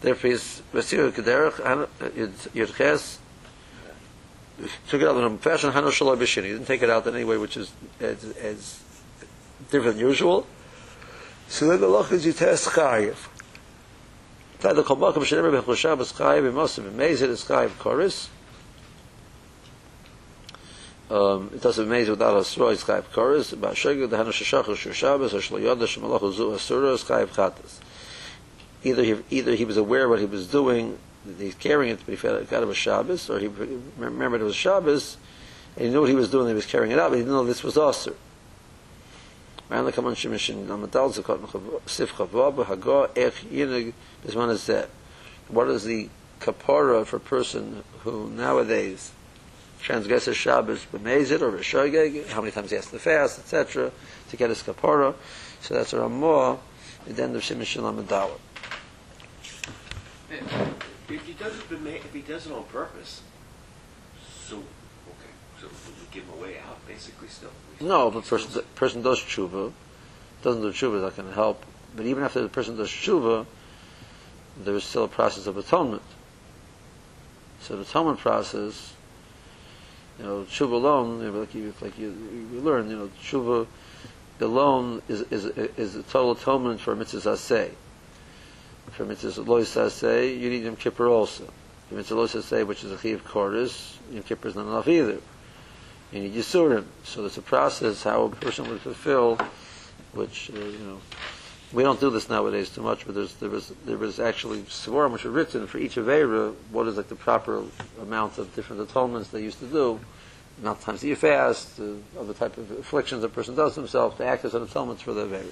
Therefore, 0.00 0.30
he's 0.30 0.62
v'siyah 0.72 1.12
kederech 1.12 1.88
yudches 2.54 3.18
took 4.88 5.00
it 5.00 5.08
out 5.08 5.16
in 5.16 5.24
a 5.24 5.38
fashion 5.38 5.70
hano 5.72 5.88
shaloi 5.88 6.16
b'shin. 6.18 6.42
He 6.44 6.50
didn't 6.50 6.66
take 6.66 6.82
it 6.82 6.90
out 6.90 7.06
in 7.06 7.14
any 7.14 7.24
way 7.24 7.36
which 7.36 7.56
is 7.56 7.72
as, 8.00 8.24
as 8.36 8.82
different 9.70 9.96
than 9.96 10.06
usual. 10.06 10.46
So 11.48 11.68
then 11.68 11.80
the 11.80 11.88
loch 11.88 12.12
is 12.12 12.26
yites 12.26 12.68
chayiv. 12.68 13.16
Tad 14.60 14.76
the 14.76 14.82
kolbaka 14.82 15.14
b'shenem 15.14 15.58
b'chol 15.62 15.74
Shabbos 15.74 16.12
chayiv 16.12 16.52
b'mosim 16.52 16.90
b'mezid 16.90 17.30
is 17.30 17.44
chayiv 17.44 17.70
koris. 17.78 18.28
Um, 21.08 21.50
it 21.54 21.62
doesn't 21.62 21.88
maze 21.88 22.10
without 22.10 22.36
a 22.36 22.44
straw, 22.44 22.68
it's 22.68 22.84
chayiv 22.84 23.04
koris. 23.04 23.54
Ba'ashegah 23.54 24.10
the 24.10 24.18
hanu 24.18 24.32
sheshach 24.32 24.76
shur 24.76 24.92
Shabbos 24.92 25.32
or 25.32 25.38
shlo 25.38 25.58
yoda 25.58 25.86
shemalach 25.86 26.34
zu 26.34 26.52
asura 26.52 26.92
is 26.92 27.04
chayiv 27.04 27.28
chatas. 27.28 27.80
Either 28.84 29.02
he, 29.02 29.16
either 29.30 29.54
he 29.54 29.64
was 29.64 29.78
aware 29.78 30.04
of 30.04 30.10
what 30.10 30.18
he 30.18 30.26
was 30.26 30.46
doing, 30.46 30.98
that 31.24 31.42
he's 31.42 31.54
carrying 31.54 31.94
it, 31.94 32.00
but 32.04 32.10
he 32.10 32.16
felt 32.16 32.42
it 32.42 32.66
was 32.66 32.76
Shabbos, 32.76 33.30
or 33.30 33.38
he 33.38 33.46
remembered 33.96 34.42
it 34.42 34.44
was 34.44 34.56
Shabbos, 34.56 35.16
and 35.76 35.86
he 35.86 35.90
knew 35.90 36.00
what 36.00 36.10
he 36.10 36.14
was 36.14 36.30
doing, 36.30 36.48
he 36.48 36.54
was 36.54 36.66
carrying 36.66 36.92
it 36.92 36.98
out, 36.98 37.08
but 37.08 37.16
he 37.16 37.22
didn't 37.22 37.32
know 37.32 37.44
this 37.44 37.62
was 37.62 37.78
Aser. 37.78 38.14
מעניין 39.70 39.88
לכמון 39.88 40.14
שמשין 40.14 40.66
למדל 40.68 41.08
זה 41.08 41.22
קודם 41.22 41.44
סif 41.86 42.10
chava 42.18 42.50
b'hago 42.50 43.06
ech 43.14 43.44
yinig 43.52 43.92
b'zman 44.26 44.50
hazeh. 44.50 44.86
What 45.48 45.68
is 45.68 45.84
the 45.84 46.08
kapara 46.40 47.06
for 47.06 47.18
a 47.18 47.20
person 47.20 47.84
who 48.02 48.28
nowadays 48.30 49.12
transgresses 49.80 50.36
Shabbos 50.36 50.84
b'mezid 50.92 51.40
or 51.40 51.52
b'shogeg, 51.52 52.26
how 52.30 52.40
many 52.40 52.50
times 52.50 52.70
he 52.70 52.76
has 52.76 52.90
to 52.90 52.98
fast, 52.98 53.38
etc., 53.38 53.92
to 54.30 54.36
get 54.36 54.48
his 54.48 54.60
kapara. 54.62 55.14
So 55.60 55.74
that's 55.74 55.92
a 55.92 56.00
Ramah, 56.00 56.58
at 57.08 57.16
the 57.16 57.22
end 57.22 57.36
of 57.36 57.44
Shalom 57.44 58.04
Adawa. 58.04 58.38
If 61.08 61.26
he 61.26 61.32
does 61.34 61.54
it, 61.56 61.64
if 61.70 62.12
he 62.12 62.22
does 62.22 62.46
it 62.46 62.52
on 62.52 62.64
purpose, 62.64 63.22
so, 64.46 64.56
so 64.56 64.62
give 66.10 66.24
a 66.28 66.42
way 66.42 66.58
out, 66.58 66.86
basically, 66.86 67.28
still. 67.28 67.50
No, 67.80 68.10
but 68.10 68.26
person 68.26 68.62
person 68.74 69.02
does 69.02 69.20
tshuva, 69.20 69.72
doesn't 70.42 70.62
do 70.62 70.70
tshuva, 70.70 71.00
that 71.02 71.14
can 71.14 71.32
help. 71.32 71.64
But 71.96 72.06
even 72.06 72.22
after 72.22 72.42
the 72.42 72.48
person 72.48 72.76
does 72.76 72.88
tshuva, 72.88 73.46
there 74.58 74.74
is 74.74 74.84
still 74.84 75.04
a 75.04 75.08
process 75.08 75.46
of 75.46 75.56
atonement. 75.56 76.02
So 77.60 77.76
the 77.76 77.82
atonement 77.82 78.18
process, 78.18 78.94
you 80.18 80.24
know, 80.24 80.42
tshuva 80.42 80.72
alone, 80.72 81.22
you 81.22 81.30
know, 81.30 81.40
like 81.40 81.54
you 81.54 81.74
like 81.80 81.98
you, 81.98 82.48
you 82.52 82.60
learn, 82.60 82.90
you 82.90 82.96
know, 82.96 83.10
tshuva 83.22 83.66
alone 84.40 85.02
is 85.08 85.22
is 85.30 85.44
is 85.46 85.96
a 85.96 86.02
total 86.02 86.32
atonement 86.32 86.80
for 86.80 86.94
mitzvah 86.94 87.32
aseh. 87.32 87.70
For 88.92 89.04
mitzvah 89.04 89.42
lois 89.42 89.74
aseh, 89.76 90.38
you 90.38 90.50
need 90.50 90.64
yom 90.64 90.76
kippur 90.76 91.08
also. 91.08 91.48
For 91.88 91.94
mitzvah 91.94 92.14
lois 92.14 92.34
aseh, 92.34 92.66
which 92.66 92.84
is 92.84 92.92
a 92.92 92.98
chiv 92.98 93.24
chorus, 93.24 93.98
yom 94.10 94.22
kippur 94.22 94.48
is 94.48 94.54
not 94.54 94.66
enough 94.66 94.88
either 94.88 95.20
you 96.12 96.20
need 96.20 96.34
Yisurim. 96.34 96.84
So 97.04 97.20
there's 97.20 97.38
a 97.38 97.42
process 97.42 98.02
how 98.02 98.24
a 98.24 98.30
person 98.30 98.68
would 98.68 98.80
fulfill, 98.80 99.38
which, 100.12 100.50
uh, 100.54 100.58
you 100.58 100.78
know, 100.78 101.00
we 101.72 101.84
don't 101.84 102.00
do 102.00 102.10
this 102.10 102.28
nowadays 102.28 102.70
too 102.70 102.82
much, 102.82 103.06
but 103.06 103.14
there's, 103.14 103.34
there 103.34 103.48
was, 103.48 103.72
there 103.86 103.96
was 103.96 104.18
actually 104.18 104.62
Svarim 104.62 105.12
which 105.12 105.24
were 105.24 105.30
written 105.30 105.66
for 105.68 105.78
each 105.78 105.94
Avera, 105.94 106.54
what 106.72 106.88
is 106.88 106.96
like 106.96 107.08
the 107.08 107.14
proper 107.14 107.62
amount 108.02 108.38
of 108.38 108.52
different 108.56 108.82
atonements 108.82 109.28
they 109.28 109.42
used 109.42 109.60
to 109.60 109.66
do, 109.66 110.00
amount 110.60 110.78
of 110.78 110.84
times 110.84 111.00
that 111.00 111.06
you 111.06 111.16
fast, 111.16 111.78
uh, 111.78 111.92
other 112.18 112.34
type 112.34 112.56
of 112.58 112.70
afflictions 112.72 113.22
a 113.22 113.28
person 113.28 113.54
does 113.54 113.76
himself 113.76 114.16
to 114.16 114.24
act 114.24 114.44
as 114.44 114.54
an 114.54 114.64
atonement 114.64 115.00
for 115.00 115.14
the 115.14 115.26
Avera. 115.26 115.46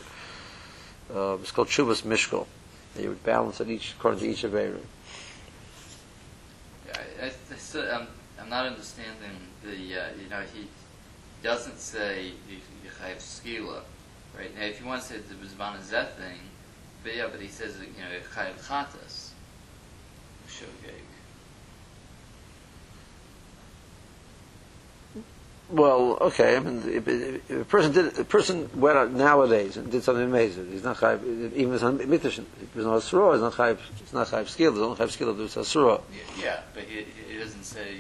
Uh, 1.14 1.38
it's 1.40 1.52
called 1.52 1.68
Shuvas 1.68 2.02
Mishkal. 2.02 2.46
You 2.98 3.10
would 3.10 3.22
balance 3.22 3.60
it 3.60 3.70
each, 3.70 3.94
according 3.96 4.20
to 4.20 4.28
each 4.28 4.42
Avera. 4.42 4.80
I, 6.92 6.98
I, 7.22 7.26
I 7.26 7.56
still, 7.56 7.88
I'm, 7.92 8.08
I'm 8.40 8.48
not 8.48 8.66
understanding 8.66 9.30
the, 9.64 9.70
uh, 9.70 10.08
you 10.22 10.28
know, 10.30 10.42
he 10.54 10.66
doesn't 11.42 11.78
say 11.78 12.32
you, 12.48 12.58
have 13.00 13.18
skila, 13.18 13.80
right? 14.36 14.56
Now, 14.58 14.64
if 14.64 14.80
you 14.80 14.86
want 14.86 15.02
to 15.02 15.08
say 15.08 15.18
the 15.18 15.34
Bizman 15.34 15.80
Zet 15.82 16.16
thing, 16.16 16.38
but 17.04 17.14
yeah, 17.14 17.28
but 17.30 17.40
he 17.40 17.48
says, 17.48 17.76
you 17.78 17.86
know, 17.86 18.10
chayav 18.34 18.60
chatas, 18.66 19.30
shogeg. 20.48 21.08
Well, 25.70 26.16
okay. 26.22 26.56
I 26.56 26.60
mean, 26.60 26.82
if, 26.86 27.06
if 27.06 27.50
a 27.50 27.64
person 27.64 27.92
did, 27.92 28.18
a 28.18 28.24
person 28.24 28.70
went 28.74 28.96
out 28.96 29.12
nowadays 29.12 29.76
and 29.76 29.90
did 29.90 30.02
something 30.02 30.24
amazing. 30.24 30.70
He's 30.70 30.82
not 30.82 30.96
chayiv, 30.96 31.22
even 31.52 31.74
if 31.74 31.82
it's 32.24 32.38
not. 32.38 32.46
If 32.62 32.74
it's 32.74 32.84
not 32.86 32.96
a 32.96 33.02
surah, 33.02 33.32
it's 33.32 33.42
not 33.42 33.52
chayiv. 33.52 33.78
It's 34.00 34.12
not 34.14 34.28
chayiv 34.28 34.48
skill. 34.48 34.72
There's 34.72 34.82
only 34.82 34.96
chayiv 34.96 35.10
skill 35.10 35.30
if 35.30 35.40
it's 35.40 35.56
a 35.58 35.64
surah. 35.64 36.00
Yeah, 36.10 36.42
yeah, 36.42 36.60
but 36.72 36.84
he, 36.84 37.04
he 37.30 37.38
doesn't 37.38 37.64
say, 37.64 37.98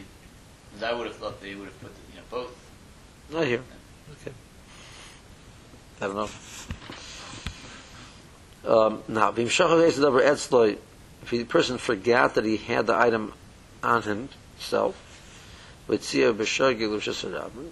because 0.78 0.92
I 0.92 0.96
would 0.96 1.06
have 1.08 1.16
thought 1.16 1.40
they 1.40 1.54
would 1.54 1.66
have 1.66 1.80
put, 1.80 1.94
the, 1.94 2.00
you 2.12 2.18
know, 2.18 2.24
both. 2.30 2.70
Not 3.30 3.46
here. 3.46 3.62
Okay. 4.12 4.32
I 6.00 6.06
don't 6.06 6.16
know. 6.16 6.28
Um, 8.64 9.02
now, 9.08 9.32
v'imshachah 9.32 9.90
ve'es 9.90 9.98
davar 9.98 10.22
etzloi. 10.22 10.78
If 11.22 11.30
the 11.30 11.44
person 11.44 11.78
forgot 11.78 12.34
that 12.36 12.44
he 12.44 12.56
had 12.56 12.86
the 12.86 12.94
item 12.96 13.32
on 13.82 14.02
himself, 14.02 14.94
v'tzia 15.88 16.32
b'shogeg 16.32 16.90
l'shasarabim, 16.90 17.70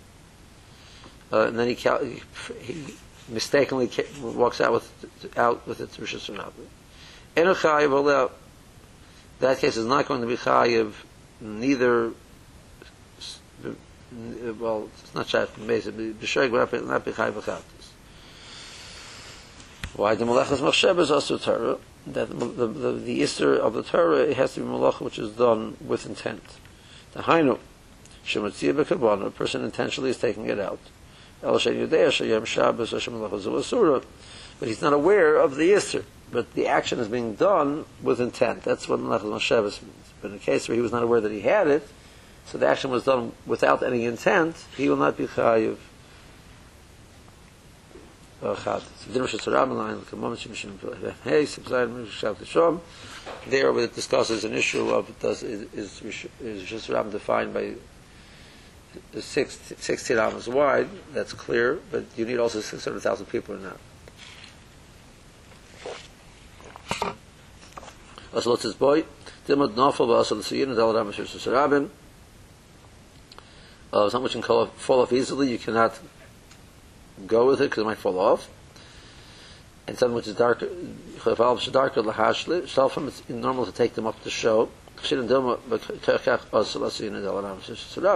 uh, 1.33 1.47
and 1.47 1.59
then 1.59 1.69
he, 1.69 1.75
cal- 1.75 2.05
he, 2.05 2.23
he 2.61 2.95
mistakenly 3.29 3.91
walks 4.23 4.61
out 4.61 4.73
with 4.73 5.37
out 5.37 5.67
with 5.67 5.81
it 5.81 5.93
to 5.93 6.01
Rosh 6.01 6.15
Hashanah. 6.15 6.53
Eno 7.37 7.55
chayiv. 7.55 8.31
That 9.41 9.59
case 9.59 9.77
is 9.77 9.85
not 9.85 10.07
going 10.07 10.21
to 10.23 10.27
be 10.27 10.37
chayiv 10.37 10.93
neither 11.41 12.13
well, 14.59 14.89
it's 15.03 15.15
not 15.15 15.29
shaykh 15.29 15.49
from 15.49 15.67
Mesa, 15.67 15.93
will 15.93 16.07
not 16.07 16.21
chayiv 16.21 17.33
achatas. 17.33 17.63
Why 19.97 20.15
the 20.15 20.27
malachas 20.27 20.59
machsheb 20.59 20.99
is 20.99 21.11
also 21.11 21.39
Torah? 21.39 21.79
That 22.07 22.29
the, 22.29 22.47
the, 22.47 22.67
the, 22.67 22.93
the 22.93 23.13
Easter 23.13 23.57
of 23.57 23.73
the 23.73 23.83
Torah 23.83 24.19
it 24.19 24.37
has 24.37 24.55
to 24.55 24.61
be 24.61 24.67
malacha 24.67 25.01
which 25.01 25.19
is 25.19 25.31
done 25.31 25.77
with 25.81 26.05
intent. 26.05 26.43
The 27.13 27.23
hainu 27.23 27.59
shematzia 28.27 28.75
b'kabana, 28.75 29.27
a 29.27 29.31
person 29.31 29.65
intentionally 29.65 30.11
is 30.11 30.19
taking 30.19 30.47
it 30.47 30.61
out. 30.61 30.81
El 31.43 31.59
shen 31.59 31.75
yudei 31.75 32.09
shayem 32.09 32.45
Shabbos 32.45 32.93
or 32.93 32.99
shemalacha 32.99 33.41
zu 33.41 34.03
but 34.59 34.69
he's 34.69 34.83
not 34.83 34.93
aware 34.93 35.37
of 35.37 35.57
the 35.57 35.75
Easter. 35.75 36.05
But 36.31 36.55
the 36.55 36.67
action 36.67 36.99
is 36.99 37.09
being 37.09 37.35
done 37.35 37.85
with 38.03 38.21
intent. 38.21 38.63
That's 38.63 38.89
what 38.89 39.01
malachas 39.01 39.23
machsheb 39.23 39.63
means. 39.63 40.13
But 40.21 40.31
in 40.33 40.37
a 40.37 40.41
case 40.41 40.69
where 40.69 40.77
he 40.77 40.83
was 40.83 40.93
not 40.93 41.03
aware 41.03 41.23
that 41.23 41.33
he 41.33 41.41
had 41.41 41.69
it, 41.69 41.89
so 42.47 42.59
the 42.59 42.67
action 42.67 42.91
was 42.91 43.05
done 43.05 43.33
without 43.45 43.83
any 43.83 44.05
intent, 44.05 44.57
he 44.77 44.89
will 44.89 44.97
not 44.97 45.17
be 45.17 45.27
chayiv. 45.27 45.79
There, 53.49 53.73
where 53.73 53.85
it 53.85 53.95
discusses 53.95 54.45
an 54.45 54.53
issue 54.53 54.91
of 54.91 55.19
does 55.21 55.43
is 55.43 56.03
is, 56.03 56.27
is 56.41 56.87
defined 56.87 57.55
by 57.55 57.75
six, 59.21 59.59
16 59.79 60.19
amos 60.19 60.49
wide? 60.49 60.89
That's 61.13 61.33
clear, 61.33 61.81
but 61.91 62.05
you 62.17 62.27
need 62.27 62.39
also 62.39 62.61
six 62.61 62.85
hundred 62.85 63.01
thousand 63.01 63.27
people 63.27 63.57
or 63.57 63.59
not. 63.59 63.79
Boy, 68.75 69.05
Nafal, 69.49 70.09
uh, 73.93 74.11
something 74.11 74.25
which 74.25 74.33
can 74.33 74.43
fall 74.43 75.01
off 75.01 75.13
easily, 75.13 75.49
you 75.51 75.59
cannot 75.59 75.99
go 77.27 77.47
with 77.47 77.61
it 77.61 77.71
because 77.71 77.83
it 77.83 77.87
might 77.87 77.99
fall 77.99 78.19
off. 78.19 78.49
And 79.87 79.97
something 79.97 80.17
which 80.17 80.27
is 80.27 80.35
darker. 80.35 80.67
Shalfim, 80.67 83.09
it's 83.09 83.29
normal 83.29 83.67
to 83.67 83.73
take 83.73 83.95
them 83.95 84.07
up 84.07 84.21
to 84.25 84.31
show. 84.31 84.69
And 85.09 85.31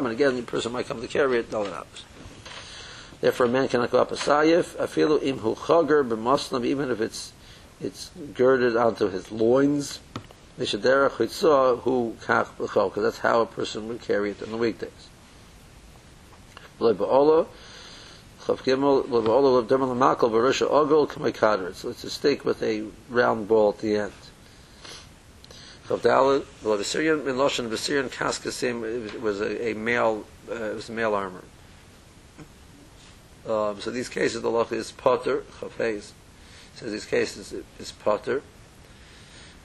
again, 0.09 0.37
the 0.37 0.43
person 0.47 0.73
might 0.73 0.87
come 0.87 1.01
to 1.01 1.09
carry 1.09 1.39
it. 1.39 1.51
Therefore, 3.21 3.47
a 3.47 3.49
man 3.49 3.69
cannot 3.69 3.91
go 3.91 4.01
up 4.01 4.11
a 4.11 4.17
sayif. 4.17 4.75
Afilu 4.77 5.21
imhu 5.21 5.57
chager 5.57 6.03
b'moslam, 6.09 6.65
even 6.65 6.91
if 6.91 7.01
it's 7.01 7.33
it's 7.81 8.11
girded 8.35 8.77
onto 8.77 9.09
his 9.11 9.31
loins. 9.31 10.01
Because 10.59 10.83
that's 10.83 11.19
how 13.19 13.41
a 13.41 13.47
person 13.47 13.87
would 13.89 14.01
carry 14.01 14.31
it 14.33 14.43
on 14.43 14.51
the 14.51 14.57
weekdays. 14.57 15.10
V'loi 16.81 16.95
ba'olah, 16.97 17.47
chav 18.45 18.59
gimel, 18.63 19.07
v'loi 19.07 19.25
ba'olah, 19.25 19.63
v'loi 19.63 19.69
ba'olah, 19.69 20.17
makal 20.17 20.31
b'risha 20.31 20.69
ogol 20.69 21.07
k'may 21.09 21.33
kadr. 21.33 21.75
So 21.75 21.91
it's 21.91 22.05
a 22.05 22.11
stick 22.11 22.45
with 22.45 22.63
a 22.63 22.85
round 23.11 23.47
ball 23.47 23.71
at 23.71 23.79
the 23.79 23.97
end. 23.97 24.13
Chav 25.87 26.01
dalet, 26.01 26.43
v'loi 26.65 26.79
b'sirian, 26.79 27.25
min 27.25 27.37
loshen 27.37 27.69
b'sirian 27.69 28.09
kaskasim, 28.09 28.83
it 29.15 29.21
was 29.21 29.41
a, 29.41 29.71
a 29.71 29.75
male, 29.75 30.25
uh, 30.51 30.73
was 30.75 30.89
a 30.89 30.93
male 30.93 31.15
armor. 31.15 31.45
Um, 33.47 33.81
so 33.81 33.91
these 33.91 34.09
cases, 34.09 34.43
the 34.43 34.51
law 34.51 34.67
is 34.71 34.93
potter, 34.93 35.45
chafez. 35.61 36.13
So 36.77 36.87
these 36.87 37.05
cases 37.05 37.55
is 37.79 37.93
potter. 37.93 38.43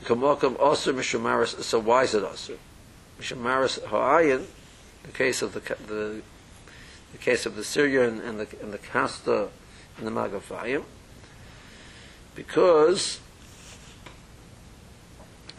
Kamakam 0.03 0.59
also 0.59 0.93
mishumaris. 0.93 1.61
So 1.61 1.79
why 1.79 2.03
is 2.03 2.13
it 2.13 2.23
also? 2.23 2.57
Mishumaris 3.19 3.83
ha'ayin. 3.85 4.45
The 5.03 5.11
case 5.11 5.41
of 5.41 5.53
the 5.53 5.59
the 5.59 6.21
the 7.15 7.23
case 7.23 7.45
of 7.45 7.55
the 7.55 7.63
Syrian 7.63 8.19
and 8.19 8.39
the 8.39 8.47
and 8.61 8.73
the 8.73 8.77
Casta 8.77 9.47
and 9.97 10.07
the 10.07 10.11
Magafayim. 10.11 10.83
Because 12.35 13.21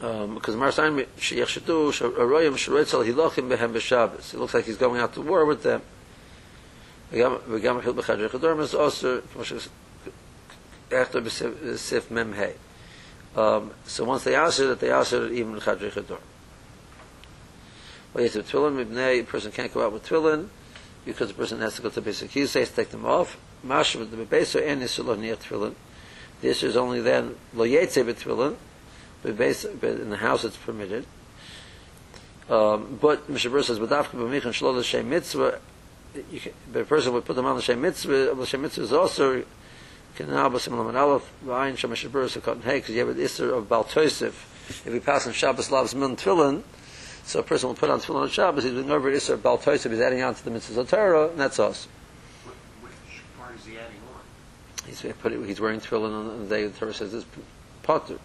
um, 0.02 0.34
because 0.34 0.54
Marasayin 0.54 1.06
sheyachshedu 1.18 2.12
aroyim 2.16 2.52
shroitzel 2.52 3.06
hilachim 3.06 3.48
behem 3.48 3.72
b'Shabbos. 3.72 4.34
It 4.34 4.38
looks 4.38 4.52
like 4.52 4.66
he's 4.66 4.76
going 4.76 5.00
out 5.00 5.14
to 5.14 5.22
war 5.22 5.44
with 5.44 5.62
them. 5.62 5.82
וגם 7.12 7.78
אכיל 7.78 7.92
בחדרי 7.92 8.28
חדורם 8.28 8.60
is 8.60 8.74
also 8.74 9.20
כמו 9.32 9.68
after 10.90 11.20
Sif 11.76 12.10
Mem 12.10 12.32
Hey. 12.34 12.54
Um, 13.36 13.70
so 13.86 14.04
once 14.04 14.24
they 14.24 14.34
answer 14.34 14.66
that, 14.68 14.80
they 14.80 14.90
it 14.90 15.32
even 15.32 15.54
in 15.54 15.60
Chadri 15.60 15.90
Chador. 15.90 16.18
Well, 18.12 18.24
yes, 18.24 18.34
with 18.34 18.50
Tvillin, 18.50 18.84
Mibnei, 18.84 19.20
a 19.20 19.24
person 19.24 19.52
can't 19.52 19.72
go 19.72 19.84
out 19.84 19.92
with 19.92 20.08
Tvillin 20.08 20.48
because 21.06 21.28
the 21.28 21.34
person 21.34 21.60
has 21.60 21.76
to 21.76 21.82
go 21.82 21.88
to 21.88 22.00
basic 22.02 22.32
He 22.32 22.46
says 22.46 22.70
take 22.70 22.90
them 22.90 23.06
off. 23.06 23.38
Masha 23.62 23.98
with 23.98 24.10
the 24.10 24.16
Bebeso 24.18 24.60
and 24.66 24.82
Yisulah 24.82 25.18
near 25.18 25.36
Tvillin. 25.36 25.74
The 26.42 26.50
issue 26.50 26.66
is 26.66 26.76
only 26.76 27.00
then, 27.00 27.36
Lo 27.54 27.64
Yetze 27.64 28.04
bet 28.04 28.16
Tvillin, 28.16 28.56
but 29.22 29.40
in 29.40 30.10
the 30.10 30.18
house 30.18 30.44
it's 30.44 30.56
permitted. 30.56 31.06
Um, 32.50 32.98
but 33.00 33.30
Mishabur 33.30 33.64
says, 33.64 33.78
Badavka 33.78 34.10
b'michan 34.10 34.52
shlo 34.52 34.76
l'shem 34.76 35.08
mitzvah, 35.08 35.58
you 36.30 36.40
can, 36.40 36.52
the 36.70 36.84
person 36.84 37.12
would 37.14 37.24
put 37.24 37.34
them 37.36 37.46
on 37.46 37.56
the 37.56 37.62
shem 37.62 37.80
mitzvah, 37.80 38.34
the 38.34 38.46
shem 38.46 38.62
mitzvah 38.62 38.82
is 38.82 38.92
also 38.92 39.44
can 40.16 40.30
now 40.30 40.48
be 40.48 40.58
similar 40.58 40.90
to 40.90 40.98
Aleph, 40.98 41.30
Ryan 41.42 41.76
Shamash 41.76 41.98
Shabbos 41.98 42.38
Cotton 42.38 42.62
Hay, 42.62 42.78
because 42.78 42.94
you 42.94 43.00
have 43.00 43.10
an 43.10 43.22
Isser 43.22 43.56
of 43.56 43.68
Baltosif. 43.68 44.32
If 44.86 44.92
he 44.92 44.98
passes 44.98 45.28
on 45.28 45.32
Shabbos 45.34 45.70
loves 45.70 45.94
Min 45.94 46.16
Tefillin, 46.16 46.62
so 47.26 47.40
a 47.40 47.42
person 47.42 47.68
will 47.68 47.74
put 47.74 47.90
on 47.90 48.00
Tefillin 48.00 48.22
on 48.22 48.28
Shabbos, 48.28 48.62
he's 48.62 48.72
doing 48.72 48.90
over 48.90 49.10
Isser 49.10 49.34
of 49.34 49.42
Baltosif, 49.42 49.90
he's 49.90 50.00
adding 50.00 50.22
on 50.22 50.34
to 50.34 50.44
the 50.44 50.50
Mitzvah 50.50 50.80
of 50.80 50.88
Torah, 50.88 51.28
and 51.28 51.38
that's 51.38 51.58
us. 51.58 51.88
Which 52.80 52.92
part 53.36 53.56
is 53.56 53.66
he 53.66 53.72
adding 53.72 53.98
on? 54.14 54.20
He's, 54.86 55.02
put 55.20 55.32
it, 55.32 55.44
he's 55.44 55.60
wearing 55.60 55.80
Tefillin 55.80 56.12
on 56.12 56.48
the 56.48 56.54
day 56.54 56.66
the 56.66 56.78
Torah 56.78 56.94
says 56.94 57.10
this 57.10 57.24
Potter. 57.82 58.18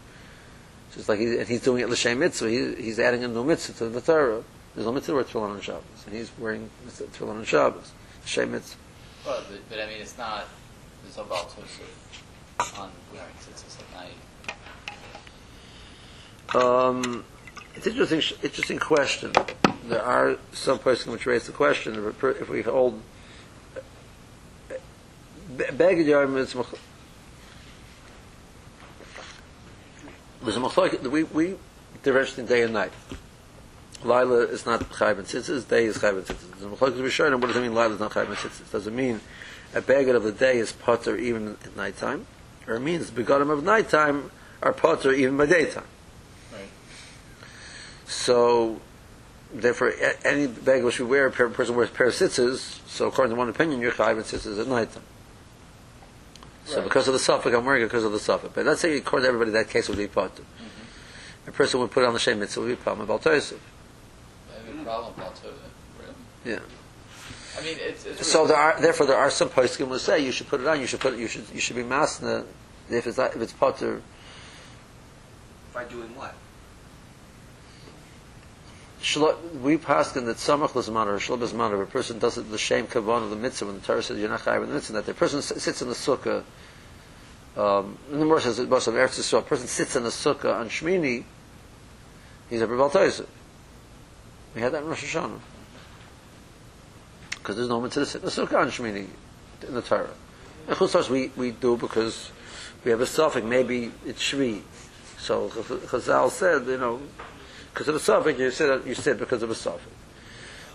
So 0.91 0.99
it's 0.99 1.09
like 1.09 1.19
he's, 1.19 1.35
and 1.35 1.47
he's 1.47 1.61
doing 1.61 1.81
it 1.81 1.89
L'Shem 1.89 2.19
Mitzvah, 2.19 2.49
he, 2.49 2.75
he's 2.75 2.99
adding 2.99 3.23
a 3.23 3.27
new 3.27 3.43
Mitzvah 3.43 3.73
to 3.73 3.89
the 3.89 4.01
Torah. 4.01 4.43
There's 4.75 4.85
no 4.85 4.93
Mitzvah 4.93 5.15
wear 5.15 5.23
Tefillin 5.23 5.49
on 5.49 5.61
Shabbos, 5.61 6.05
and 6.05 6.15
he's 6.15 6.31
wearing 6.37 6.69
Tefillin 6.87 7.37
on 7.37 7.43
Shabbos. 7.43 7.91
L'Shem 8.23 8.51
Mitzvah. 8.51 8.77
Well, 9.25 9.43
but, 9.49 9.59
but 9.67 9.79
I 9.79 9.87
mean, 9.87 9.99
it's 9.99 10.17
not. 10.17 10.45
There's 11.03 11.17
no 11.17 11.23
about 11.23 11.53
on 12.77 12.91
wearing 13.11 13.33
tzitzis 13.41 13.79
at 13.79 13.87
night. 13.95 14.15
Um, 16.55 17.23
it's 17.75 17.87
interesting. 17.87 18.21
Interesting 18.43 18.79
question. 18.79 19.33
There 19.85 20.01
are 20.01 20.37
some 20.53 20.79
places 20.79 21.07
which 21.07 21.25
raise 21.25 21.47
the 21.47 21.51
question 21.51 22.13
if, 22.21 22.49
we 22.49 22.61
hold 22.61 23.01
uh, 23.75 24.73
uh, 24.73 24.77
Beged 25.49 26.05
Yom 26.05 26.37
is 26.37 26.53
there's 30.43 30.55
a 30.55 30.59
machlok. 30.59 31.01
We 31.09 31.23
we 31.23 31.55
differentiate 32.03 32.47
day 32.47 32.63
and 32.63 32.73
night. 32.73 32.91
Lila 34.03 34.47
is 34.47 34.65
not 34.65 34.81
chayv 34.89 35.19
and 35.19 35.27
tzitzis. 35.27 35.67
Day 35.67 35.85
is 35.85 35.97
chayv 35.97 36.17
and 36.17 36.25
tzitzis. 36.25 36.59
The 36.59 36.67
machlok 36.67 36.95
is 36.95 36.99
Rishonim. 36.99 37.39
What 37.39 37.47
does 37.47 37.57
it 37.57 37.61
mean? 37.61 37.75
Lila 37.75 37.93
is 37.93 37.99
not 37.99 38.11
chayv 38.11 38.27
and 38.27 38.35
tzitzis. 38.35 38.71
Does 38.71 38.87
it 38.87 38.93
mean 38.93 39.21
a 39.75 39.81
beged 39.81 40.15
of 40.15 40.23
the 40.23 40.31
day 40.31 40.57
is 40.57 40.71
potter 40.71 41.15
even 41.17 41.57
at 41.63 41.75
nighttime? 41.75 42.25
or 42.67 42.75
it 42.75 42.79
means 42.79 43.11
begonim 43.11 43.49
of 43.49 43.63
nighttime 43.63 44.31
are 44.61 44.73
potter 44.73 45.11
even 45.11 45.37
by 45.37 45.45
daytime. 45.45 45.83
So, 48.11 48.81
therefore, 49.53 49.93
any 50.25 50.47
bag 50.47 50.83
which 50.83 50.99
you 50.99 51.07
wear, 51.07 51.27
a 51.27 51.31
person 51.31 51.75
wears 51.75 51.89
a 51.89 51.93
pair 51.93 52.07
of 52.07 52.13
sitzes, 52.13 52.81
so 52.85 53.07
according 53.07 53.33
to 53.33 53.39
one 53.39 53.47
opinion, 53.47 53.79
you're 53.79 53.93
chayiv 53.93 54.17
in 54.17 54.23
sitzes 54.23 54.59
at 54.59 54.67
nighttime. 54.67 55.03
So 56.65 56.75
Right. 56.75 56.83
because 56.83 57.07
of 57.07 57.13
the 57.13 57.19
suffix, 57.19 57.55
I'm 57.55 57.63
wearing 57.65 57.83
it 57.83 57.85
because 57.85 58.03
of 58.03 58.11
the 58.11 58.19
suffix. 58.19 58.51
But 58.53 58.65
let's 58.65 58.81
say 58.81 58.97
according 58.97 59.23
to 59.23 59.27
everybody, 59.29 59.51
that 59.51 59.69
case 59.69 59.87
would 59.87 59.97
be 59.97 60.07
potter. 60.07 60.43
Mm-hmm. 60.43 61.49
A 61.49 61.51
person 61.53 61.79
would 61.79 61.89
put 61.91 62.03
it 62.03 62.07
on 62.07 62.13
the 62.13 62.19
same 62.19 62.39
mitzvah 62.39 62.59
would 62.61 62.67
be 62.67 62.75
problem 62.75 63.05
about 63.09 63.23
Tosef. 63.23 63.57
I 64.49 64.67
have 64.67 64.79
a 64.79 64.83
problem 64.83 65.13
about. 65.17 65.39
Really? 65.43 66.13
Yeah. 66.45 66.59
I 67.57 67.63
mean, 67.63 67.77
it's, 67.79 68.05
it's 68.05 68.27
So 68.27 68.39
really- 68.39 68.49
there 68.49 68.57
are, 68.57 68.81
therefore, 68.81 69.05
there 69.07 69.17
are 69.17 69.31
some 69.31 69.49
poskim 69.49 69.87
who 69.87 69.97
say 69.99 70.19
you 70.19 70.33
should 70.33 70.49
put 70.49 70.59
it 70.59 70.67
on. 70.67 70.81
You 70.81 70.85
should 70.87 70.99
put 70.99 71.13
it. 71.13 71.19
You 71.19 71.27
should. 71.27 71.45
You 71.53 71.61
should 71.61 71.77
be 71.77 71.83
masna 71.83 72.45
if 72.89 73.07
it's 73.07 73.17
not, 73.17 73.35
if 73.35 73.41
it's 73.41 73.53
potter. 73.53 74.01
By 75.73 75.85
doing 75.85 76.13
what? 76.15 76.35
We 79.61 79.77
pass 79.77 80.15
in 80.15 80.25
that 80.25 80.37
samach 80.37 80.75
l'zman 80.75 81.07
or 81.07 81.17
shlo 81.17 81.39
b'zman, 81.39 81.73
if 81.73 81.87
a 81.87 81.91
person 81.91 82.19
does 82.19 82.37
it 82.37 82.51
the 82.51 82.57
shame 82.57 82.85
kavan 82.85 83.23
of 83.23 83.31
the 83.31 83.35
mitzvah 83.35 83.65
when 83.65 83.75
the 83.75 83.81
Torah 83.81 84.03
says 84.03 84.19
you're 84.19 84.29
not 84.29 84.41
chayav 84.41 84.63
in 84.63 84.69
the 84.69 84.75
mitzvah, 84.75 84.93
that 84.93 85.05
the 85.07 85.15
person 85.15 85.41
sits 85.41 85.81
in 85.81 85.87
the 85.87 85.95
sukkah. 85.95 86.43
Um, 87.57 87.97
the 88.11 88.23
Morse 88.23 88.43
says 88.43 88.59
of 88.59 88.69
Eretz 88.69 89.19
Yisrael, 89.19 89.39
a 89.39 89.41
person 89.41 89.67
sits 89.67 89.95
in 89.95 90.03
the 90.03 90.09
sukkah 90.09 90.55
on 90.55 90.69
Shmini, 90.69 91.23
he's 92.49 92.61
a 92.61 92.67
Rebal 92.67 93.25
We 94.53 94.61
had 94.61 94.71
that 94.73 94.83
in 94.83 94.87
Rosh 94.87 95.15
Hashanah. 95.15 95.39
Because 97.31 97.55
there's 97.55 97.69
no 97.69 97.81
mitzvah 97.81 98.01
to 98.01 98.05
sit 98.05 98.21
in 98.21 98.25
the 98.25 98.31
sukkah 98.31 98.61
on 98.61 98.67
Shmini 98.67 99.07
in 99.67 99.73
the 99.73 99.81
Torah. 99.81 100.13
And 100.67 100.77
Chusars 100.77 101.09
we, 101.09 101.31
we 101.35 101.51
do 101.51 101.75
because 101.75 102.31
we 102.85 102.91
have 102.91 103.01
a 103.01 103.07
suffix, 103.07 103.45
maybe 103.45 103.91
it's 104.05 104.21
Shvi. 104.21 104.61
So 105.17 105.49
Chazal 105.49 106.29
said, 106.29 106.67
you 106.67 106.77
know, 106.77 107.01
because 107.73 107.87
of 107.87 107.95
a 107.95 107.99
suffix, 107.99 108.39
you 108.39 108.51
sit, 108.51 108.85
you 108.85 108.95
sit 108.95 109.17
because 109.17 109.43
of 109.43 109.49
a 109.49 109.55
suffix. 109.55 109.91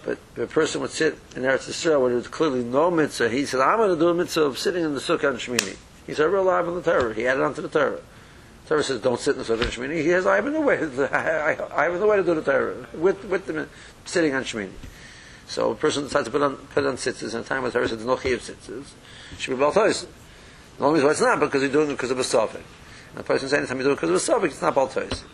But 0.05 0.19
a 0.37 0.47
person 0.47 0.81
would 0.83 0.91
sit 0.91 1.19
in 1.35 1.43
Eretz 1.43 1.69
Yisrael 1.69 2.01
where 2.01 2.11
there's 2.11 2.29
clearly 2.29 2.63
no 2.63 2.91
mitzvah, 2.93 3.29
he 3.29 3.45
said, 3.45 3.61
I'm 3.61 3.79
going 3.79 3.91
to 3.91 3.99
do 3.99 4.09
a 4.09 4.15
mitzvah 4.15 4.43
of 4.43 4.59
sitting 4.59 4.85
in 4.85 4.95
the 4.95 5.01
sukkah 5.01 5.31
on 5.31 5.37
Shmini. 5.37 5.77
He 6.07 6.15
said, 6.15 6.31
we're 6.31 6.37
alive 6.37 6.69
in 6.69 6.77
the 6.77 6.83
Torah. 6.83 7.13
He 7.13 7.27
added 7.27 7.43
on 7.43 7.55
to 7.55 7.61
the 7.61 7.69
Torah. 7.69 8.01
The 8.63 8.69
Torah 8.69 8.85
says, 8.85 9.01
don't 9.01 9.19
sit 9.19 9.37
in 9.37 9.43
the 9.43 9.45
sukkah 9.45 9.65
on 9.65 9.73
Shmini. 9.73 10.03
He 10.03 10.09
has, 10.11 10.25
I 10.25 10.37
have 10.37 10.45
no 10.45 10.61
way, 10.61 10.79
I, 10.79 10.85
I, 11.17 11.83
I 11.83 11.85
have 11.91 12.01
no 12.01 12.07
way 12.07 12.19
to 12.19 12.23
do 12.23 12.35
the 12.37 12.43
Torah 12.43 12.87
with, 12.95 13.25
with 13.25 13.47
the, 13.47 13.69
sitting 14.05 14.33
on 14.33 14.45
Shmini. 14.45 14.71
So 15.49 15.73
a 15.73 15.75
person 15.75 16.05
decides 16.05 16.27
to 16.27 16.31
put 16.31 16.43
on, 16.43 16.57
put 16.57 16.87
on 16.87 16.97
sitzes 16.97 17.35
in 17.35 17.41
a 17.41 17.45
time 17.45 17.63
when 17.63 17.73
the 17.73 17.79
Torah 17.79 17.89
says 17.89 18.05
no 18.05 18.17
chiyuv 18.17 18.39
sitzes, 18.39 18.87
should 19.39 19.57
be 19.57 19.57
baltois. 19.57 20.07
The 20.79 20.85
only 20.85 20.95
reason 20.95 21.07
why 21.07 21.13
it's 21.13 21.21
not 21.21 21.41
because 21.41 21.63
you're 21.63 21.73
doing 21.73 21.91
it 21.91 21.95
because 21.95 22.11
of 22.11 22.19
a 22.19 22.25
suffix. 22.25 22.63
And 23.11 23.19
the 23.19 23.25
person 23.25 23.49
says, 23.49 23.59
anytime 23.59 23.79
you 23.79 23.85
do 23.85 23.93
it 23.93 23.95
because 23.97 24.11
of 24.11 24.17
a 24.17 24.21
suffix, 24.21 24.55
it's 24.55 24.63
not 24.63 24.75
baltois. 24.75 25.25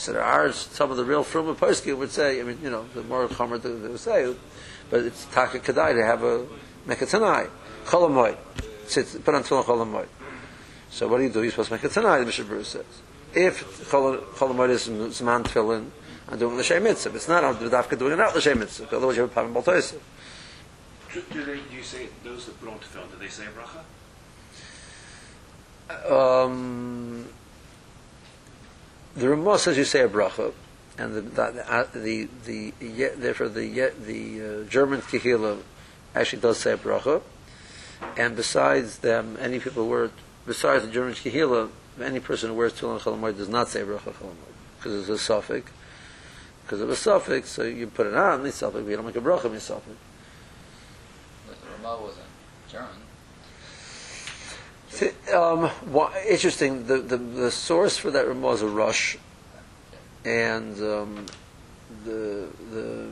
So 0.00 0.14
there 0.14 0.24
are 0.24 0.50
some 0.50 0.90
of 0.90 0.96
the 0.96 1.04
real 1.04 1.22
from 1.22 1.54
poskim 1.56 1.98
would 1.98 2.10
say, 2.10 2.40
I 2.40 2.42
mean, 2.42 2.58
you 2.62 2.70
know, 2.70 2.86
the 2.94 3.02
more 3.02 3.28
chomer 3.28 3.60
they 3.60 3.68
would 3.68 4.00
say, 4.00 4.34
but 4.88 5.00
it's 5.00 5.26
taka 5.26 5.58
kadai 5.58 5.92
to 5.92 6.02
have 6.02 6.22
a 6.22 6.46
mekatanai, 6.86 7.50
cholamoy, 7.84 8.34
put 9.22 9.34
on 9.34 9.42
tefillin 9.42 9.62
cholamoy. 9.62 10.06
So 10.88 11.06
what 11.06 11.18
do 11.18 11.24
you 11.24 11.28
do? 11.28 11.42
You're 11.42 11.50
supposed 11.50 11.68
to 11.68 11.74
make 11.74 11.84
a 11.84 11.90
tanai. 11.90 12.24
The 12.24 12.30
Mishabur 12.30 12.64
says, 12.64 12.86
if 13.34 13.90
cholamoy 13.90 14.70
is 14.70 14.88
zman 14.88 15.42
tefillin, 15.44 15.90
I'm 16.30 16.38
doing 16.38 16.56
the 16.56 16.64
shem 16.64 16.82
mitzvah. 16.82 17.14
It's 17.14 17.28
not. 17.28 17.44
I'm 17.44 17.58
doing 17.58 17.70
it 18.12 18.20
out 18.20 18.32
the 18.32 18.40
shem 18.40 18.58
mitzvah. 18.58 18.96
Otherwise, 18.96 19.16
you 19.16 19.22
have 19.22 19.30
a 19.30 19.34
problem 19.34 19.52
baltois. 19.52 19.92
Do, 21.12 21.22
do 21.30 21.44
they? 21.44 21.56
Do 21.56 21.76
you 21.76 21.82
say 21.82 22.08
those 22.24 22.46
that 22.46 22.58
put 22.58 22.70
on 22.70 22.78
tefillin? 22.78 23.10
Do 23.12 23.18
they 23.18 23.28
say 23.28 23.44
bracha? 23.54 23.84
Um, 26.10 27.28
the 29.14 29.28
Ramah 29.28 29.58
says 29.58 29.76
you 29.76 29.84
say 29.84 30.02
a 30.02 30.08
bracha, 30.08 30.52
and 30.98 31.14
the 31.14 31.20
the 31.20 31.72
uh, 31.72 31.86
the, 31.92 32.28
the, 32.44 32.72
ye- 32.80 33.14
therefore 33.16 33.48
the 33.48 33.92
the 34.04 34.62
uh, 34.62 34.68
German 34.68 35.00
kihila 35.02 35.60
actually 36.14 36.42
does 36.42 36.58
say 36.58 36.72
a 36.72 36.76
bracha, 36.76 37.22
And 38.16 38.36
besides 38.36 38.98
them, 38.98 39.36
any 39.40 39.58
people 39.60 39.88
wear, 39.88 40.10
besides 40.46 40.84
the 40.84 40.90
German 40.90 41.14
Kehila, 41.14 41.70
any 42.02 42.20
person 42.20 42.50
who 42.50 42.56
wears 42.56 42.72
Tefillin 42.72 43.00
Chol 43.00 43.36
does 43.36 43.48
not 43.48 43.68
say 43.68 43.82
Bracha 43.82 44.12
Chol 44.12 44.32
because 44.78 45.00
it's 45.00 45.08
a 45.08 45.18
suffix. 45.18 45.70
Because 46.62 46.80
of 46.80 46.90
a 46.90 46.96
suffix, 46.96 47.50
so 47.50 47.64
you 47.64 47.86
put 47.88 48.06
it 48.06 48.14
on 48.14 48.42
the 48.42 48.52
suffix, 48.52 48.82
but 48.84 48.90
you 48.90 48.96
don't 48.96 49.06
make 49.06 49.16
a 49.16 49.20
bracha 49.20 49.46
on 49.46 49.52
the 49.52 49.60
suffix. 49.60 49.96
Ramah 51.82 52.00
wasn't 52.00 52.26
German. 52.70 52.88
Um, 55.32 55.70
interesting. 56.28 56.86
The, 56.86 56.98
the 56.98 57.16
the 57.16 57.50
source 57.50 57.96
for 57.96 58.10
that 58.10 58.26
Ramah 58.26 58.50
is 58.52 58.62
a 58.62 58.68
Rosh, 58.68 59.16
and 60.24 60.76
um, 60.78 61.26
the 62.04 62.48
the 62.72 63.08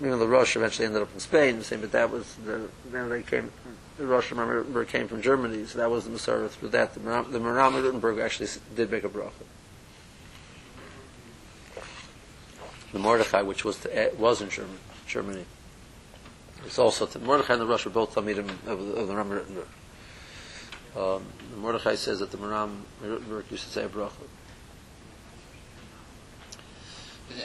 you 0.00 0.06
know 0.06 0.18
the 0.18 0.28
Rosh 0.28 0.54
eventually 0.54 0.86
ended 0.86 1.02
up 1.02 1.08
in 1.14 1.20
Spain. 1.20 1.62
Same, 1.62 1.80
but 1.80 1.92
that 1.92 2.10
was 2.10 2.34
the 2.44 2.68
then 2.90 3.08
they 3.08 3.22
came. 3.22 3.50
The 3.98 4.06
Rosh 4.06 4.30
remember 4.30 4.84
came 4.84 5.08
from 5.08 5.22
Germany, 5.22 5.64
so 5.66 5.78
that 5.78 5.90
was 5.90 6.04
the 6.04 6.10
Masorah 6.10 6.48
through 6.50 6.70
that. 6.70 6.94
The 6.94 7.00
Maram, 7.00 7.30
the 7.30 7.40
Rothenburg 7.40 8.18
actually 8.18 8.48
did 8.74 8.90
make 8.90 9.04
a 9.04 9.08
bracha. 9.08 9.32
The 12.92 12.98
Mordechai, 12.98 13.42
which 13.42 13.64
was 13.64 13.78
the, 13.78 13.96
eh, 13.96 14.10
was 14.18 14.42
in 14.42 14.50
German, 14.50 14.78
Germany, 15.06 15.44
it's 16.66 16.78
also 16.78 17.06
the 17.06 17.18
Mordechai 17.18 17.54
and 17.54 17.62
the 17.62 17.66
Rosh 17.66 17.86
were 17.86 17.90
both 17.90 18.14
Talmidim 18.14 18.48
of, 18.66 18.86
the- 18.86 18.94
of 18.94 19.08
the 19.08 19.14
Ram 19.16 19.30
of 19.30 19.38
Rothenburg. 19.38 19.66
Um, 20.96 21.24
Mordechai 21.56 21.94
says 21.94 22.18
that 22.18 22.30
the 22.30 22.36
Maram 22.36 22.82
used 23.50 23.64
to 23.64 23.70
say 23.70 23.84
a 23.84 23.88
bracha. 23.88 24.12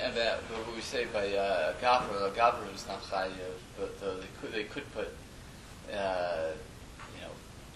And 0.03 0.13
that, 0.17 0.39
what 0.51 0.75
we 0.75 0.81
say 0.81 1.05
by 1.05 1.33
uh, 1.33 1.73
Gavra, 1.81 2.29
Gavra 2.36 2.75
is 2.75 2.86
not 2.88 3.01
chayiv, 3.03 3.31
but 3.79 3.95
uh, 4.05 4.15
they 4.15 4.27
could 4.41 4.51
they 4.51 4.63
could 4.65 4.83
put, 4.93 5.07
uh, 5.93 6.49
you 7.15 7.21
know, 7.21 7.31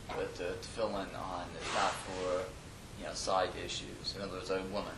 put 0.10 0.36
the 0.36 0.56
tefillin 0.62 1.08
on. 1.18 1.46
It's 1.56 1.74
not 1.74 1.92
for, 1.94 2.42
you 3.00 3.06
know, 3.08 3.14
side 3.14 3.52
issues. 3.64 4.14
In 4.18 4.24
other 4.24 4.34
words, 4.34 4.50
a 4.50 4.56
woman, 4.74 4.92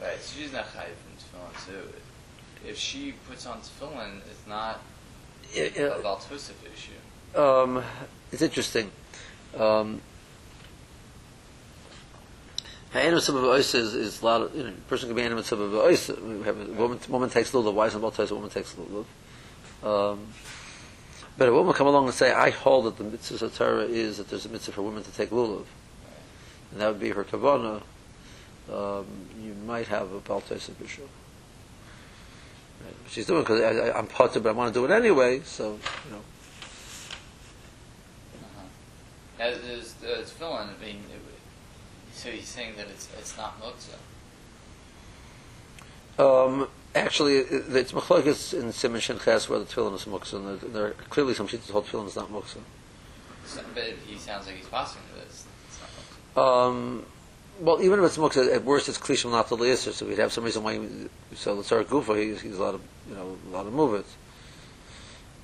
right? 0.00 0.20
So 0.20 0.40
she's 0.40 0.52
not 0.52 0.64
chayiv 0.72 0.96
from 0.98 1.40
tefillin. 1.40 1.66
So 1.66 1.72
if 2.68 2.76
she 2.76 3.12
puts 3.28 3.46
on 3.46 3.60
tefillin, 3.60 4.18
it's 4.28 4.46
not 4.48 4.80
It- 5.54 5.76
a 5.76 5.98
it- 5.98 6.04
issue. 6.74 7.40
um, 7.40 7.84
it's 8.32 8.42
interesting. 8.42 8.90
Um, 9.58 10.00
Animal 12.94 13.20
sabbav 13.20 13.58
is, 13.58 13.74
is 13.74 14.20
a 14.20 14.24
lot 14.24 14.42
of, 14.42 14.54
you 14.54 14.64
know, 14.64 14.68
a 14.68 14.72
person 14.88 15.08
can 15.08 15.16
be 15.16 15.22
have 15.22 16.58
a 16.60 16.72
woman, 16.72 17.00
woman 17.08 17.30
takes 17.30 17.52
lulav, 17.52 17.72
why 17.72 17.86
is 17.86 17.94
it 17.94 17.98
about 17.98 18.18
a 18.18 18.34
woman 18.34 18.50
takes 18.50 18.74
lulav? 18.74 19.06
Um, 19.82 20.26
but 21.38 21.48
a 21.48 21.52
woman 21.52 21.72
come 21.72 21.86
along 21.86 22.04
and 22.04 22.14
say, 22.14 22.32
I 22.32 22.50
hold 22.50 22.84
that 22.84 22.98
the 22.98 23.04
mitzvah 23.04 23.46
of 23.46 23.56
Torah 23.56 23.84
is 23.84 24.18
that 24.18 24.28
there's 24.28 24.44
a 24.44 24.50
mitzvah 24.50 24.72
for 24.72 24.82
women 24.82 25.02
to 25.04 25.10
take 25.10 25.30
lulav. 25.30 25.64
And 26.70 26.80
that 26.82 26.88
would 26.88 27.00
be 27.00 27.08
her 27.10 27.24
kavana. 27.24 27.82
Um, 28.70 29.06
you 29.42 29.54
might 29.66 29.88
have 29.88 30.12
a 30.12 30.20
baltaisa 30.20 30.70
issue. 30.84 31.08
Right. 32.84 32.94
She's 33.08 33.26
doing 33.26 33.42
because 33.42 33.94
I'm 33.94 34.06
potter, 34.06 34.40
but 34.40 34.50
I 34.50 34.52
want 34.52 34.72
to 34.72 34.78
do 34.78 34.84
it 34.84 34.90
anyway. 34.90 35.40
So 35.44 35.78
you 36.04 36.10
know, 36.10 36.20
As 39.42 39.56
is 39.64 39.94
uh, 40.04 40.22
tefillin, 40.22 40.68
I 40.68 40.84
mean, 40.84 41.02
it, 41.12 41.20
so 42.14 42.30
he's 42.30 42.46
saying 42.46 42.74
that 42.76 42.86
it's 42.88 43.08
it's 43.18 43.36
not 43.36 43.60
muktzah. 43.60 43.98
Um, 46.24 46.68
actually, 46.94 47.38
it- 47.38 47.64
it's 47.74 47.90
machlokes 47.92 48.54
in 48.54 48.72
Simon 48.72 49.00
Shin 49.00 49.18
Ches 49.18 49.48
where 49.48 49.58
the 49.58 49.64
tefillin 49.64 49.94
is 49.96 50.04
muksa, 50.04 50.34
and 50.34 50.60
there, 50.60 50.68
there 50.68 50.86
are 50.86 50.94
clearly 51.10 51.34
some 51.34 51.48
sheets 51.48 51.66
that 51.66 51.72
hold 51.72 51.86
tefillin 51.86 52.06
is 52.06 52.14
not 52.14 52.30
muksa. 52.30 52.58
So, 53.44 53.62
but 53.74 53.84
he 54.06 54.16
sounds 54.16 54.46
like 54.46 54.54
he's 54.56 54.68
passing 54.68 55.02
to 55.12 55.24
this. 55.26 55.44
It's. 56.30 56.38
Um, 56.38 57.04
well, 57.58 57.82
even 57.82 57.98
if 57.98 58.04
it's 58.06 58.18
muksa, 58.18 58.54
at 58.54 58.62
worst 58.64 58.88
it's 58.88 58.98
klishim 58.98 59.32
not 59.32 59.48
to 59.48 59.56
liyasser, 59.56 59.92
so 59.92 60.06
we'd 60.06 60.18
have 60.18 60.32
some 60.32 60.44
reason 60.44 60.62
why. 60.62 60.74
He, 60.74 61.08
so 61.34 61.56
the 61.56 61.62
Tzarek 61.62 61.86
Gufa, 61.86 62.16
he's, 62.22 62.40
he's 62.42 62.58
a 62.58 62.62
lot 62.62 62.74
of 62.76 62.82
you 63.08 63.16
know 63.16 63.36
a 63.48 63.50
lot 63.50 63.66
of 63.66 63.72
movements. 63.72 64.14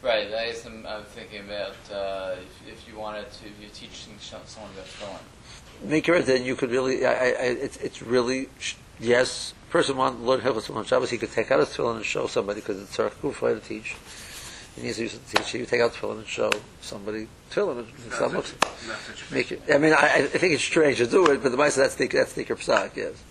Right. 0.01 0.29
I 0.29 0.47
guess 0.47 0.65
I'm, 0.65 0.87
I'm 0.87 1.03
thinking 1.05 1.41
about 1.45 1.75
uh, 1.93 2.37
if, 2.41 2.73
if 2.73 2.89
you 2.89 2.97
wanted 2.99 3.31
to, 3.33 3.47
if 3.47 3.61
you're 3.61 3.71
teaching 3.71 4.15
someone 4.21 4.71
about 4.73 4.87
tefillin. 4.87 5.89
Make 5.89 6.09
it 6.09 6.27
then 6.27 6.45
you 6.45 6.57
could 6.57 6.71
really. 6.71 7.05
I, 7.05 7.13
I, 7.13 7.15
I, 7.15 7.45
it's 7.67 7.77
it's 7.79 8.03
really 8.03 8.49
sh- 8.59 8.75
yes. 9.01 9.55
Person 9.71 9.97
want 9.99 10.19
to 10.19 10.25
learn 10.25 10.41
Hilchos 10.41 10.75
on 10.75 10.85
Shabbos, 10.87 11.11
he 11.11 11.19
could 11.19 11.31
take 11.31 11.51
out 11.51 11.61
his 11.61 11.69
tefillin 11.69 11.97
and 11.97 12.05
show 12.05 12.27
somebody 12.27 12.61
because 12.61 12.81
it's 12.81 12.97
Tzarek 12.97 13.13
Gufa 13.23 13.61
to 13.61 13.69
teach. 13.69 13.97
He 14.77 14.83
needs 14.83 14.97
to 14.97 15.03
use 15.03 15.15
it 15.15 15.27
to 15.29 15.37
teach. 15.37 15.55
You 15.55 15.67
take 15.67 15.81
out 15.81 15.93
tefillin 15.93 16.19
and 16.19 16.27
show 16.27 16.51
somebody 16.81 17.29
tefillin. 17.51 17.87
It's 18.07 18.21
not 18.21 18.33
Not 18.33 18.45
muksa. 18.45 18.47
such, 18.47 18.89
not 18.89 18.99
such 18.99 19.31
a 19.31 19.35
Make 19.35 19.53
it. 19.53 19.63
I 19.73 19.79
mean, 19.79 19.93
I, 19.93 20.15
I 20.17 20.23
think 20.27 20.55
it's 20.55 20.63
strange 20.65 20.99
to 20.99 21.07
do 21.07 21.27
it, 21.31 21.43
but 21.43 21.51
the 21.53 21.59
Maisa 21.59 21.77
that's 21.77 21.97
the 21.97 22.07
that's 22.07 22.33
the 22.33 22.45
psak. 22.45 22.97
Yes, 22.97 23.23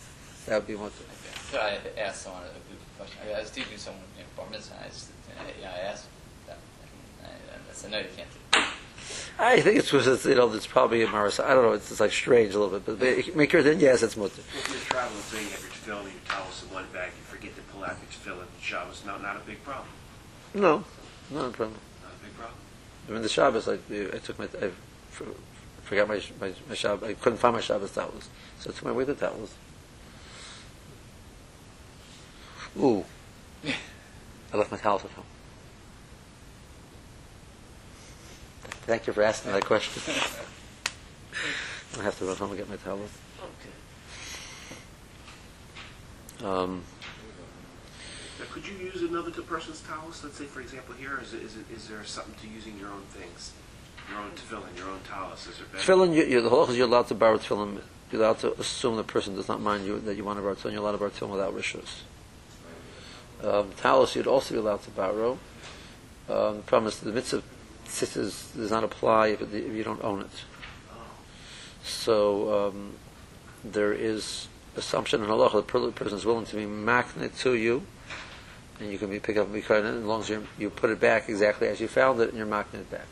that 0.45 0.56
would 0.58 0.67
be 0.67 0.75
one 0.75 0.89
thing. 0.91 1.08
Okay. 1.08 1.51
So 1.51 1.60
I 1.60 2.01
asked 2.01 2.21
someone 2.23 2.43
a 2.43 2.47
good 2.69 2.80
question. 2.97 3.17
I 3.36 3.39
was 3.39 3.49
teaching 3.51 3.77
someone 3.77 4.03
in 4.19 4.25
bar 4.36 4.45
mitzvah, 4.51 4.75
and 4.75 4.84
I, 4.84 4.88
just, 4.89 5.10
I, 5.39 5.43
you 5.58 5.63
know, 5.63 5.71
I 5.71 5.80
asked 5.91 6.06
them. 7.82 7.94
I, 7.94 7.98
and 7.98 8.06
I 8.06 8.10
said, 8.10 8.10
no, 8.10 8.10
you 8.10 8.16
can't 8.16 8.30
do 8.30 8.60
it. 8.60 8.66
I 9.40 9.62
think 9.62 9.78
it's 9.78 9.92
because 9.92 10.08
it's, 10.08 10.26
you 10.26 10.36
know 10.36 10.52
it's 10.52 10.66
probably 10.66 11.04
a 11.04 11.08
maris. 11.08 11.40
I 11.40 11.54
don't 11.54 11.63
know. 11.63 11.74
It's, 11.74 11.92
it's 11.92 12.00
like 12.00 12.12
strange 12.12 12.56
a 12.56 12.60
little 12.60 12.80
bit, 12.80 12.86
but 12.86 13.00
but 13.00 13.36
make 13.36 13.52
sure 13.52 13.62
then 13.62 13.80
yes, 13.80 14.02
it's 14.02 14.18
mutter. 14.18 14.42
If 14.42 14.70
you're 14.70 14.80
traveling, 14.80 15.22
say 15.22 15.44
you 15.44 15.50
have 15.50 15.62
your 15.62 15.70
tefillin 15.70 16.12
your 16.12 16.22
towels 16.28 16.63
in 16.63 16.74
one 16.74 16.86
bag, 16.92 17.12
you 17.16 17.24
forget 17.24 17.56
to 17.56 17.62
pull 17.74 17.84
out 17.84 17.98
your 18.02 18.36
tefillin 18.36 18.42
and 18.42 18.62
Shabbos, 18.62 19.04
not, 19.06 19.22
not 19.22 19.36
a 19.36 19.40
big 19.42 19.63
problem. 19.63 19.88
No, 20.56 20.84
not 21.30 21.50
a 21.50 21.52
problem. 21.52 21.80
Not 22.04 22.13
a 22.20 22.24
big 22.24 22.36
problem. 22.36 22.58
I 23.08 23.12
mean, 23.12 23.22
the 23.22 23.30
Shabbos, 23.30 23.68
I, 23.68 23.74
I 23.74 24.18
took 24.18 24.40
my, 24.40 24.46
I 24.46 24.72
forgot 25.84 26.08
my 26.08 26.22
my, 26.42 26.54
my 26.68 26.76
Shabbos. 26.76 27.08
I 27.08 27.13
couldn't 27.13 27.38
find 27.38 27.54
my 27.54 27.62
Shabbos 27.62 27.92
towels, 27.92 28.30
so 28.60 28.72
I 28.72 28.74
took 28.74 28.86
my 28.86 28.92
winter 28.92 29.13
towels. 29.13 29.54
Ooh, 32.80 33.06
I 34.54 34.58
left 34.58 34.72
my 34.72 34.78
towels 34.78 35.06
at 35.06 35.12
home. 35.12 35.26
Thank 38.88 39.06
you 39.06 39.12
for 39.12 39.21
asking 39.21 39.52
that 39.52 39.65
question. 39.65 40.02
I 42.00 42.04
have 42.04 42.17
to 42.19 42.26
run 42.26 42.38
home 42.38 42.52
and 42.52 42.58
get 42.58 42.69
my 42.69 42.78
towels. 42.78 43.10
Okay. 46.39 46.47
Um, 46.47 46.84
Now, 48.39 48.45
could 48.50 48.65
you 48.65 48.76
use 48.78 49.02
another 49.02 49.32
person's 49.41 49.82
towels? 49.82 50.23
Let's 50.23 50.38
say, 50.38 50.45
for 50.45 50.62
example, 50.62 50.95
here, 50.95 51.19
is, 51.21 51.34
is, 51.34 51.58
is 51.69 51.89
there 51.89 52.06
something 52.06 52.34
to 52.41 52.47
using 52.47 52.80
your 52.80 52.88
own 52.88 53.02
things? 53.10 53.52
Your 54.10 54.19
own 54.19 54.32
tefillin, 54.32 54.78
your 54.78 54.88
own 54.88 55.02
towels? 55.06 55.45
Is 55.47 55.58
there 55.58 55.67
better? 55.67 55.84
Tefillin, 55.84 56.15
you, 56.15 56.23
you, 56.23 56.41
the 56.41 56.50
halach 56.50 56.69
is 56.69 56.78
you're 56.78 56.88
allowed 56.88 57.08
to 57.10 57.15
borrow 57.15 57.38
tefillin. 57.38 57.82
You're 58.10 58.21
allowed 58.21 58.39
to 58.39 58.54
assume 58.58 58.95
the 58.95 59.04
person 59.04 59.36
does 59.36 59.50
not 59.50 59.60
mind 59.60 59.86
you 59.86 60.00
that 60.00 60.15
you 60.15 60.23
want 60.23 60.38
to 60.38 60.41
borrow 60.43 60.56
tefillin. 60.56 60.71
You're 60.71 60.82
allowed 60.82 60.93
to 60.93 60.97
borrow 61.00 61.12
tefillin 61.12 61.32
without 61.32 61.54
rishus. 61.54 62.04
Um, 63.43 63.73
talis 63.76 64.15
you'd 64.15 64.28
also 64.28 64.54
be 64.54 64.60
allowed 64.62 64.84
to 64.84 64.91
borrow. 64.91 65.38
Um, 66.30 66.58
the 66.58 66.63
problem 66.65 66.88
is 66.88 67.00
the 67.00 67.12
mitzvah 67.12 67.43
sisters 67.89 68.52
does 68.56 68.71
not 68.71 68.84
apply 68.84 69.28
if, 69.28 69.41
if 69.54 69.73
you 69.73 69.84
don't 69.84 70.04
own 70.04 70.21
it. 70.21 70.30
So 71.84 72.67
um, 72.67 72.93
there 73.63 73.93
is 73.93 74.47
assumption 74.76 75.23
in 75.23 75.30
halacha 75.30 75.65
the 75.65 75.91
person 75.91 76.17
is 76.17 76.26
willing 76.26 76.45
to 76.45 76.56
be 76.56 76.65
maknet 76.65 77.39
to 77.41 77.54
you, 77.54 77.84
and 78.80 78.91
you 78.91 78.97
can 78.97 79.10
be 79.10 79.19
pick 79.19 79.38
up 79.38 79.45
and 79.45 79.54
be 79.54 79.62
kind 79.62 79.86
as 79.86 80.04
long 80.04 80.21
as 80.21 80.30
you 80.30 80.47
you 80.58 80.69
put 80.69 80.89
it 80.89 81.00
back 81.00 81.30
exactly 81.30 81.67
as 81.67 81.80
you 81.80 81.88
found 81.88 82.19
it 82.21 82.30
and 82.30 82.38
you're 82.38 82.47
maknet 82.47 82.82
it 82.82 82.91
back. 82.91 83.08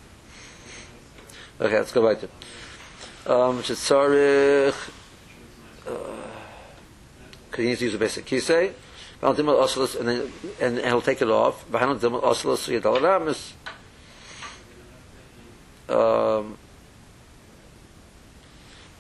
Okay, 1.59 1.77
let's 1.77 1.93
go 1.93 2.07
back 2.07 2.19
to 2.21 2.27
um, 3.33 3.61
shetzarich. 3.61 4.75
Because 5.85 7.63
he 7.63 7.65
needs 7.65 7.79
to 7.79 7.85
use 7.85 7.93
a 7.93 7.97
basic 7.97 8.25
kisei. 8.25 8.73
And 9.21 9.38
then 10.07 10.31
and, 10.59 10.77
and 10.77 10.85
he'll 10.85 11.01
take 11.01 11.21
it 11.21 11.29
off. 11.29 11.65
Um, 15.89 16.58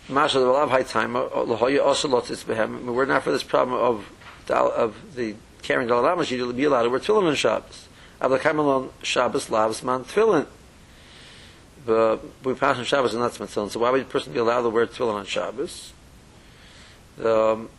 Masha 0.07 0.39
the 0.39 0.45
Lav 0.45 0.69
High 0.69 0.83
Time, 0.83 1.13
Lahoya 1.13 1.83
also 1.83 2.07
lots 2.07 2.29
is 2.29 2.43
behem. 2.43 2.85
We're 2.85 3.05
not 3.05 3.23
for 3.23 3.31
this 3.31 3.43
problem 3.43 3.79
of 3.79 4.11
of 4.49 5.15
the 5.15 5.35
carrying 5.63 5.89
Dalaramas. 5.89 6.29
You'd 6.29 6.55
be 6.55 6.65
allowed 6.65 6.83
to 6.83 6.89
wear 6.89 6.99
tefillin 6.99 7.27
on 7.27 7.35
Shabbos. 7.35 7.87
Avlakaim 8.21 8.59
alone 8.59 8.91
Shabbos 9.01 9.47
lavs 9.47 9.83
man 9.83 10.03
tefillin. 10.03 10.45
But 11.85 12.19
we 12.43 12.53
pass 12.53 12.77
on 12.77 12.85
Shabbos 12.85 13.13
and 13.13 13.23
not 13.23 13.31
tefillin. 13.31 13.71
So 13.71 13.79
why 13.79 13.89
would 13.89 14.01
a 14.01 14.05
person 14.05 14.33
be 14.33 14.39
allowed 14.39 14.61
to 14.61 14.69
wear 14.69 14.85
tefillin 14.85 15.15
on 15.15 15.25
Shabbos? 15.25 15.93
Um, 17.23 17.69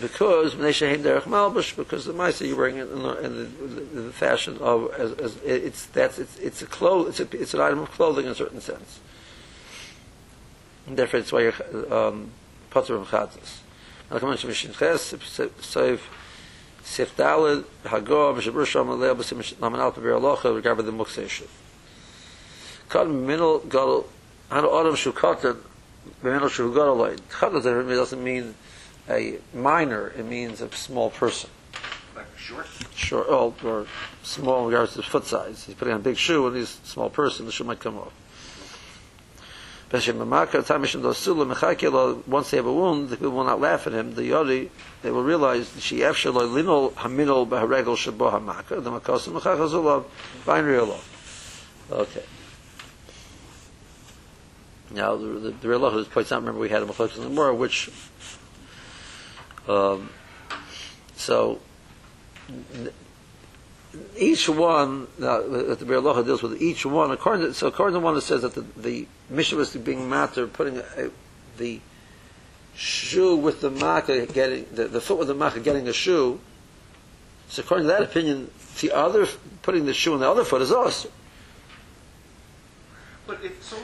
because 0.00 0.54
when 0.54 0.64
they 0.64 0.72
shehem 0.72 1.02
derech 1.02 1.22
malbush, 1.22 1.76
because 1.76 2.04
the 2.04 2.12
ma'aser 2.12 2.46
you're 2.46 2.56
wearing 2.56 2.76
it 2.76 2.90
in 2.90 3.02
the, 3.02 3.18
in 3.24 3.36
the, 3.36 3.44
the, 3.44 4.00
the 4.02 4.12
fashion 4.12 4.58
of 4.58 4.92
as, 4.94 5.12
as 5.12 5.36
it's 5.44 5.86
that's 5.86 6.18
it's 6.18 6.36
it's 6.38 6.62
a 6.62 6.66
clothes 6.66 7.20
it's 7.20 7.34
a, 7.34 7.40
it's 7.40 7.54
an 7.54 7.60
item 7.60 7.78
of 7.80 7.90
clothing 7.90 8.26
in 8.26 8.32
a 8.32 8.34
certain 8.34 8.60
sense. 8.60 9.00
And 10.86 10.96
therefore, 10.96 11.20
it's 11.20 11.32
why 11.32 11.40
you're 11.42 11.94
um, 11.94 12.30
potter 12.70 12.96
of 12.96 13.08
chatzas. 13.08 13.60
Now, 14.10 14.18
come 14.18 14.30
on, 14.30 14.36
shemishin 14.36 14.76
ches 14.76 15.14
save 15.60 16.02
Sif 16.82 17.16
Daled, 17.16 17.64
Hagor, 17.84 18.36
Mishabur 18.36 18.66
Sham 18.66 18.88
Aleh, 18.88 19.16
Basim 19.16 19.60
Laman 19.60 19.80
Al 19.80 19.92
Pabir 19.92 20.20
Alocha, 20.20 20.54
regarding 20.54 20.84
the 20.84 20.92
Mukseshiv. 20.92 21.48
Kan 22.90 23.26
Minel 23.26 23.60
Gadol, 23.60 24.06
Han 24.50 24.64
Adam 24.64 24.94
Shu 24.94 25.12
Katan, 25.12 25.56
Minel 26.22 26.50
Shu 26.50 26.72
Gadol 26.74 26.98
Loid. 26.98 27.20
Katan 27.30 27.62
doesn't 27.62 28.22
mean 28.22 28.54
a 29.08 29.38
minor, 29.52 30.08
it 30.16 30.24
means 30.24 30.60
a 30.60 30.70
small 30.72 31.10
person. 31.10 31.50
Like 32.14 32.26
short? 32.36 32.66
Short, 32.94 33.26
oh, 33.28 33.54
or 33.64 33.86
small 34.22 34.60
in 34.60 34.72
regards 34.72 34.94
to 34.94 35.02
foot 35.02 35.26
size. 35.26 35.64
He's 35.64 35.74
putting 35.74 35.94
on 35.94 36.00
a 36.00 36.02
big 36.02 36.16
shoe 36.16 36.46
and 36.46 36.56
he's 36.56 36.78
a 36.82 36.86
small 36.86 37.10
person, 37.10 37.46
the 37.46 37.52
shoe 37.52 37.64
might 37.64 37.80
come 37.80 37.98
off. 37.98 38.12
Once 39.94 40.06
they 40.06 40.12
have 42.56 42.66
a 42.66 42.72
wound, 42.72 43.10
the 43.10 43.16
people 43.16 43.30
will 43.30 43.44
not 43.44 43.60
laugh 43.60 43.86
at 43.86 43.92
him. 43.92 44.14
The 44.14 44.24
yori, 44.24 44.70
they 45.02 45.12
will 45.12 45.22
realize 45.22 45.70
she 45.78 45.98
efshaloi 45.98 46.48
linol 46.48 46.92
haminol 46.94 47.46
b'haregel 47.48 47.94
shabo 47.96 48.32
hamaka. 48.32 48.82
The 48.82 48.90
makosim 48.90 49.38
mechachazulav 49.38 50.04
real 50.66 50.98
Okay. 51.92 52.24
Now 54.90 55.14
the 55.14 55.26
the, 55.26 55.50
the 55.50 55.68
real 55.68 55.88
who 55.90 56.04
points 56.06 56.32
out. 56.32 56.40
Remember, 56.40 56.60
we 56.60 56.70
had 56.70 56.82
a 56.82 56.86
machlokas 56.86 57.16
in 57.16 57.22
the 57.22 57.28
Gemara, 57.28 57.54
which. 57.54 57.88
Um, 59.68 60.10
so 61.16 61.60
each 64.16 64.48
one, 64.48 65.06
now, 65.18 65.40
that 65.40 65.78
the 65.78 65.84
Biur 65.84 66.02
Halacha 66.02 66.24
deals 66.24 66.42
with 66.42 66.60
each 66.60 66.84
one. 66.84 67.10
According 67.10 67.46
to, 67.46 67.54
so 67.54 67.68
according 67.68 67.94
to 67.94 68.00
one, 68.00 68.16
it 68.16 68.22
says 68.22 68.42
that 68.42 68.54
the, 68.54 68.62
the 68.76 69.06
Mishnah 69.30 69.58
was 69.58 69.74
being 69.76 70.08
matter, 70.08 70.46
putting 70.46 70.78
a, 70.78 71.10
the 71.56 71.80
shoe 72.74 73.36
with 73.36 73.60
the 73.60 73.70
makkah 73.70 74.26
getting, 74.26 74.66
the, 74.72 74.86
the 74.86 75.00
foot 75.00 75.18
with 75.18 75.28
the 75.28 75.34
makkah 75.34 75.60
getting 75.60 75.88
a 75.88 75.92
shoe. 75.92 76.40
So 77.48 77.62
according 77.62 77.86
to 77.86 77.92
that 77.92 78.02
opinion, 78.02 78.50
the 78.80 78.92
other, 78.92 79.26
putting 79.62 79.86
the 79.86 79.94
shoe 79.94 80.14
on 80.14 80.20
the 80.20 80.28
other 80.28 80.44
foot 80.44 80.62
is 80.62 80.72
also. 80.72 81.10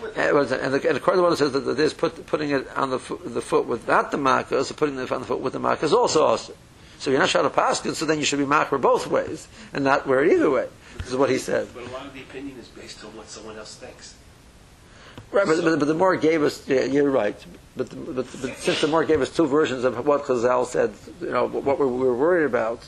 But 0.01 0.11
if. 0.11 0.19
And, 0.19 0.61
and, 0.61 0.75
the, 0.75 0.89
and 0.89 0.97
according 0.97 1.19
to 1.19 1.23
one, 1.23 1.33
it 1.33 1.37
says 1.37 1.53
that 1.53 1.61
there's 1.61 1.95
put, 1.95 2.27
putting 2.27 2.51
it 2.51 2.69
on 2.77 2.91
the, 2.91 2.99
foot, 2.99 3.21
the 3.25 3.41
foot 3.41 3.67
without 3.67 4.11
the 4.11 4.19
makkah, 4.19 4.65
so 4.65 4.75
putting 4.75 4.99
it 4.99 5.11
on 5.11 5.21
the 5.21 5.27
foot 5.27 5.41
with 5.41 5.53
the 5.53 5.61
makkah 5.61 5.87
is 5.87 5.93
also 5.93 6.25
also. 6.25 6.55
So 6.99 7.11
you're 7.11 7.21
not 7.21 7.31
shot 7.31 7.47
a 7.47 7.51
paskin, 7.51 7.95
so 7.95 8.05
then 8.05 8.19
you 8.19 8.25
should 8.25 8.39
be 8.39 8.45
makar 8.45 8.77
both 8.77 9.07
ways 9.07 9.49
and 9.73 9.85
not 9.85 10.07
wear 10.07 10.23
it 10.23 10.33
either 10.33 10.51
way. 10.51 10.69
This 10.99 11.09
is 11.09 11.17
what 11.17 11.31
he 11.31 11.39
said. 11.39 11.69
But 11.73 11.87
a 11.87 11.91
lot 11.91 12.05
of 12.05 12.13
the 12.13 12.21
opinion 12.21 12.59
is 12.59 12.69
based 12.69 13.03
on 13.05 13.17
what 13.17 13.29
someone 13.31 13.57
else 13.57 13.77
thinks. 13.77 14.15
Right, 15.33 15.47
but, 15.47 15.63
but, 15.63 15.79
but 15.79 15.85
the 15.87 15.95
more 15.95 16.17
gave 16.17 16.43
us, 16.43 16.69
yeah, 16.69 16.85
you're 16.85 17.11
right. 17.11 17.37
But, 17.77 17.89
the, 17.89 17.97
but, 17.97 18.27
but 18.43 18.57
since 18.59 18.81
the 18.81 18.89
more 18.89 19.05
gave 19.05 19.21
us 19.23 19.35
two 19.35 19.47
versions 19.47 19.85
of 19.85 20.05
what 20.07 20.25
Chazal 20.25 20.67
said, 20.67 20.93
you 21.21 21.31
know, 21.31 21.47
what 21.47 21.79
we 21.79 21.87
were 21.87 22.15
worried 22.15 22.45
about. 22.45 22.87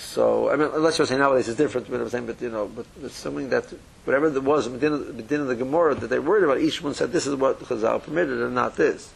So, 0.00 0.50
I 0.50 0.56
mean, 0.56 0.70
unless 0.74 0.96
you're 0.96 1.06
saying 1.06 1.20
nowadays 1.20 1.46
it's 1.48 1.58
different, 1.58 1.90
but 1.90 2.00
I'm 2.00 2.08
saying, 2.08 2.26
but 2.26 2.40
you 2.40 2.50
know, 2.50 2.66
but 2.66 2.86
assuming 3.04 3.50
that 3.50 3.66
whatever 4.04 4.30
there 4.30 4.40
was 4.40 4.68
within, 4.68 5.16
the 5.16 5.54
Gemara 5.54 5.94
that 5.94 6.08
they 6.08 6.18
worried 6.18 6.42
about, 6.42 6.58
each 6.58 6.82
one 6.82 6.94
said 6.94 7.12
this 7.12 7.26
is 7.26 7.34
what 7.34 7.60
Chazal 7.60 8.02
permitted 8.02 8.40
and 8.40 8.54
not 8.54 8.76
this. 8.76 9.12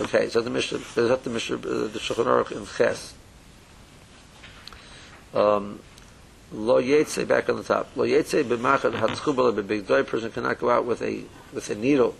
Okay, 0.00 0.28
so 0.28 0.40
the 0.40 0.50
Mishnah, 0.50 0.80
there's 0.94 1.10
up 1.10 1.22
the 1.22 1.30
Mishnah, 1.30 1.56
uh, 1.56 1.86
the 1.88 1.98
Shulchan 1.98 2.26
Aruch 2.26 2.52
in 2.52 2.66
Ches. 2.66 3.14
Um, 5.32 5.80
Lo 6.50 6.80
yetze 6.80 7.26
back 7.26 7.48
on 7.48 7.56
the 7.56 7.62
top. 7.62 7.88
Lo 7.94 8.04
yetze 8.04 8.42
b'machad 8.42 8.92
hatchubala 8.98 9.52
b'bigdoi. 9.62 10.06
person 10.06 10.30
cannot 10.30 10.58
go 10.58 10.70
out 10.70 10.84
with 10.84 11.02
a 11.02 11.24
with 11.52 11.68
a 11.70 11.74
needle, 11.74 12.14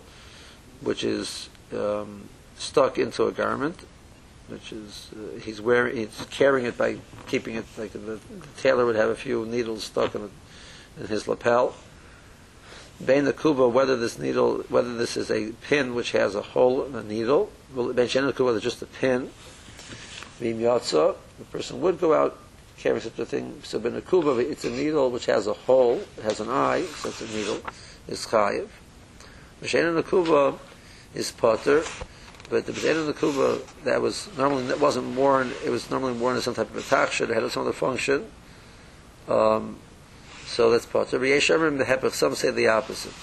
which 0.81 1.03
is 1.03 1.49
um, 1.73 2.29
stuck 2.55 2.97
into 2.97 3.25
a 3.25 3.31
garment, 3.31 3.85
which 4.49 4.71
is 4.71 5.09
uh, 5.15 5.39
he's 5.39 5.61
wearing, 5.61 5.97
he's 5.97 6.25
carrying 6.29 6.65
it 6.65 6.77
by 6.77 6.97
keeping 7.27 7.55
it 7.55 7.65
like 7.77 7.91
the, 7.91 7.99
the 7.99 8.19
tailor 8.57 8.85
would 8.85 8.95
have 8.95 9.09
a 9.09 9.15
few 9.15 9.45
needles 9.45 9.83
stuck 9.83 10.15
in, 10.15 10.29
in 10.99 11.07
his 11.07 11.27
lapel. 11.27 11.75
Bein 13.03 13.23
the 13.23 13.33
kuba, 13.33 13.67
whether 13.67 13.95
this 13.95 14.19
needle, 14.19 14.63
whether 14.69 14.95
this 14.95 15.15
is 15.15 15.31
a 15.31 15.51
pin 15.67 15.95
which 15.95 16.11
has 16.11 16.35
a 16.35 16.41
hole 16.41 16.83
in 16.83 16.91
the 16.91 17.03
needle, 17.03 17.49
Ben 17.73 18.07
Shen 18.07 18.31
kuba 18.33 18.51
is 18.51 18.63
just 18.63 18.81
a 18.81 18.85
pin. 18.85 19.29
Vim 20.39 20.59
the 20.59 21.15
person 21.51 21.81
would 21.81 21.99
go 21.99 22.13
out 22.13 22.37
carry 22.79 23.01
such 23.01 23.19
a 23.19 23.25
thing. 23.25 23.59
So 23.63 23.79
ben 23.79 24.01
kuba, 24.01 24.37
it's 24.39 24.63
a 24.63 24.69
needle 24.69 25.11
which 25.11 25.25
has 25.25 25.47
a 25.47 25.53
hole, 25.53 26.01
has 26.23 26.39
an 26.39 26.49
eye, 26.49 26.83
so 26.83 27.09
it's 27.09 27.21
a 27.21 27.27
needle, 27.27 27.59
is 28.07 28.25
chayiv. 28.25 28.69
Ben 29.61 30.03
kuba 30.03 30.57
is 31.13 31.31
potter, 31.31 31.83
but 32.49 32.65
the 32.65 32.73
potato 32.73 32.99
of 33.01 33.07
the 33.07 33.13
kuba 33.13 33.59
that 33.83 34.01
was 34.01 34.27
normally 34.37 34.63
that 34.67 34.79
wasn't 34.79 35.15
worn, 35.15 35.51
it 35.63 35.69
was 35.69 35.89
normally 35.91 36.13
worn 36.13 36.37
as 36.37 36.43
some 36.43 36.55
type 36.55 36.69
of 36.69 36.77
a 36.77 36.81
taksha, 36.81 37.29
it 37.29 37.29
had 37.29 37.49
some 37.51 37.61
other 37.61 37.73
function. 37.73 38.29
Um, 39.27 39.77
so 40.45 40.71
that's 40.71 40.85
part. 40.85 41.09
So 41.09 41.19
the 41.19 41.27
Hepech, 41.27 42.11
some 42.11 42.33
say 42.33 42.49
the 42.49 42.67
opposite. 42.67 43.13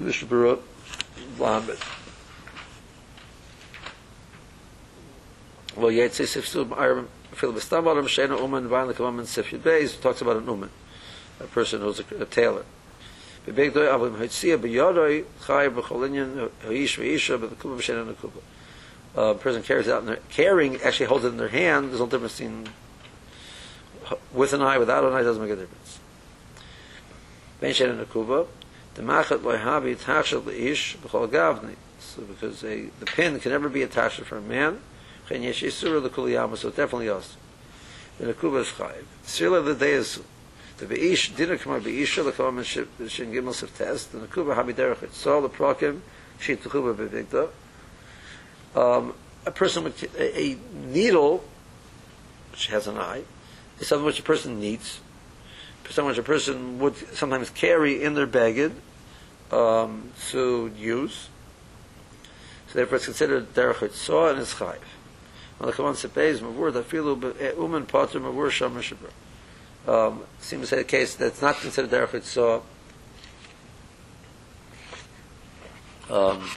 Mishnah 0.00 0.28
Berurah, 0.28 0.60
Lamed. 1.38 1.78
Well, 5.76 5.92
Yetzei 5.92 6.26
Sifsu 6.26 6.76
Aram 6.76 7.08
Phil 7.32 7.52
Bestam 7.52 7.90
Adam 7.90 8.06
Shena 8.06 8.40
Uman 8.40 8.68
Vain 8.68 8.88
Lekavam 8.88 9.18
and 9.18 9.28
Sif 9.28 9.50
Beis 9.50 10.00
talks 10.00 10.22
about 10.22 10.38
an 10.38 10.46
Uman, 10.46 10.70
a 11.38 11.44
person 11.44 11.82
who's 11.82 12.00
a, 12.00 12.22
a 12.22 12.24
tailor. 12.24 12.64
Bebeg 13.46 13.74
Doi 13.74 13.86
Avim 13.86 14.16
Hitzia 14.16 14.58
B'Yodoi 14.58 15.24
Chai 15.46 15.68
B'Cholinyan 15.68 16.50
Ha'ish 16.64 16.98
V'Isha 16.98 17.38
B'Kuba 17.38 17.78
B'Shena 17.78 18.12
Nekuba. 18.12 18.40
A 19.14 19.34
person 19.34 19.62
carries 19.62 19.88
out 19.88 20.00
in 20.00 20.06
their, 20.06 20.16
carrying, 20.30 20.80
actually 20.82 21.06
holds 21.06 21.24
it 21.24 21.28
in 21.28 21.36
their 21.36 21.48
hand, 21.48 21.90
there's 21.90 22.00
no 22.00 22.06
difference 22.06 22.38
between 22.38 22.68
with 24.32 24.52
an 24.52 24.62
eye, 24.62 24.78
without 24.78 25.04
an 25.04 25.12
eye, 25.12 25.22
doesn't 25.22 25.42
make 25.42 25.52
a 25.52 25.56
difference. 25.56 25.98
Ben 27.60 27.72
Shen 27.72 27.90
and 27.90 28.06
Akuva, 28.06 28.46
the 28.94 29.02
Machat 29.02 29.38
Loihabi 29.38 29.96
Tachshat 29.96 30.44
Leish 30.44 30.96
B'chol 30.98 31.28
Gavni. 31.28 31.76
So 31.98 32.22
because 32.22 32.62
a, 32.64 32.86
the 33.00 33.06
pin 33.06 33.38
can 33.40 33.52
never 33.52 33.68
be 33.68 33.82
attached 33.82 34.20
for 34.20 34.36
a 34.36 34.42
man, 34.42 34.80
Chen 35.28 35.42
Yesh 35.42 35.62
Yisura 35.62 36.02
L'Kuliyama, 36.02 36.56
so 36.56 36.70
definitely 36.70 37.08
us. 37.08 37.36
The 38.18 38.32
Akuva 38.32 38.60
is 38.60 38.68
Chayiv. 38.68 39.04
Sirla 39.24 39.64
the 39.64 39.74
day 39.74 39.92
is 39.92 40.20
the 40.78 40.86
Beish 40.86 41.34
didn't 41.34 41.58
come 41.58 41.72
and 42.58 42.66
Shin 42.66 43.32
Gimel 43.32 43.76
Test, 43.76 44.12
the 44.12 44.18
Akuva 44.18 44.54
Habi 44.54 44.74
Derech 44.74 44.96
Itzol, 44.96 45.42
the 45.42 45.48
Bevigda. 46.94 47.48
Um, 48.78 49.14
a 49.46 49.50
person 49.50 49.84
with 49.84 50.02
a, 50.18 50.38
a 50.38 50.58
needle, 50.74 51.44
which 52.52 52.66
has 52.66 52.86
an 52.86 52.98
eye, 52.98 53.22
is 53.80 53.88
something 53.88 54.04
which 54.04 54.18
a 54.18 54.22
person 54.22 54.60
needs, 54.60 55.00
something 55.88 56.08
which 56.08 56.18
a 56.18 56.22
person 56.22 56.78
would 56.78 56.96
sometimes 57.14 57.48
carry 57.50 58.02
in 58.02 58.14
their 58.14 58.26
baggage 58.26 58.72
um, 59.50 60.10
to 60.30 60.70
use. 60.76 61.28
So 62.68 62.74
therefore, 62.74 62.96
it's 62.96 63.04
considered 63.06 63.54
derech 63.54 63.76
itzah 63.76 64.32
and 64.32 64.40
it's 64.40 64.52
the 65.68 65.72
Kavan 65.72 65.94
Sepeis 65.94 66.40
mavur 66.40 66.70
mavur. 68.20 69.25
Um, 69.86 70.24
seems 70.40 70.62
to 70.62 70.66
say 70.76 70.80
a 70.80 70.84
case 70.84 71.14
that's 71.14 71.40
not 71.40 71.56
considered 71.60 71.90
derech 71.90 72.20
itzah. 72.20 72.62
Um, 76.10 76.50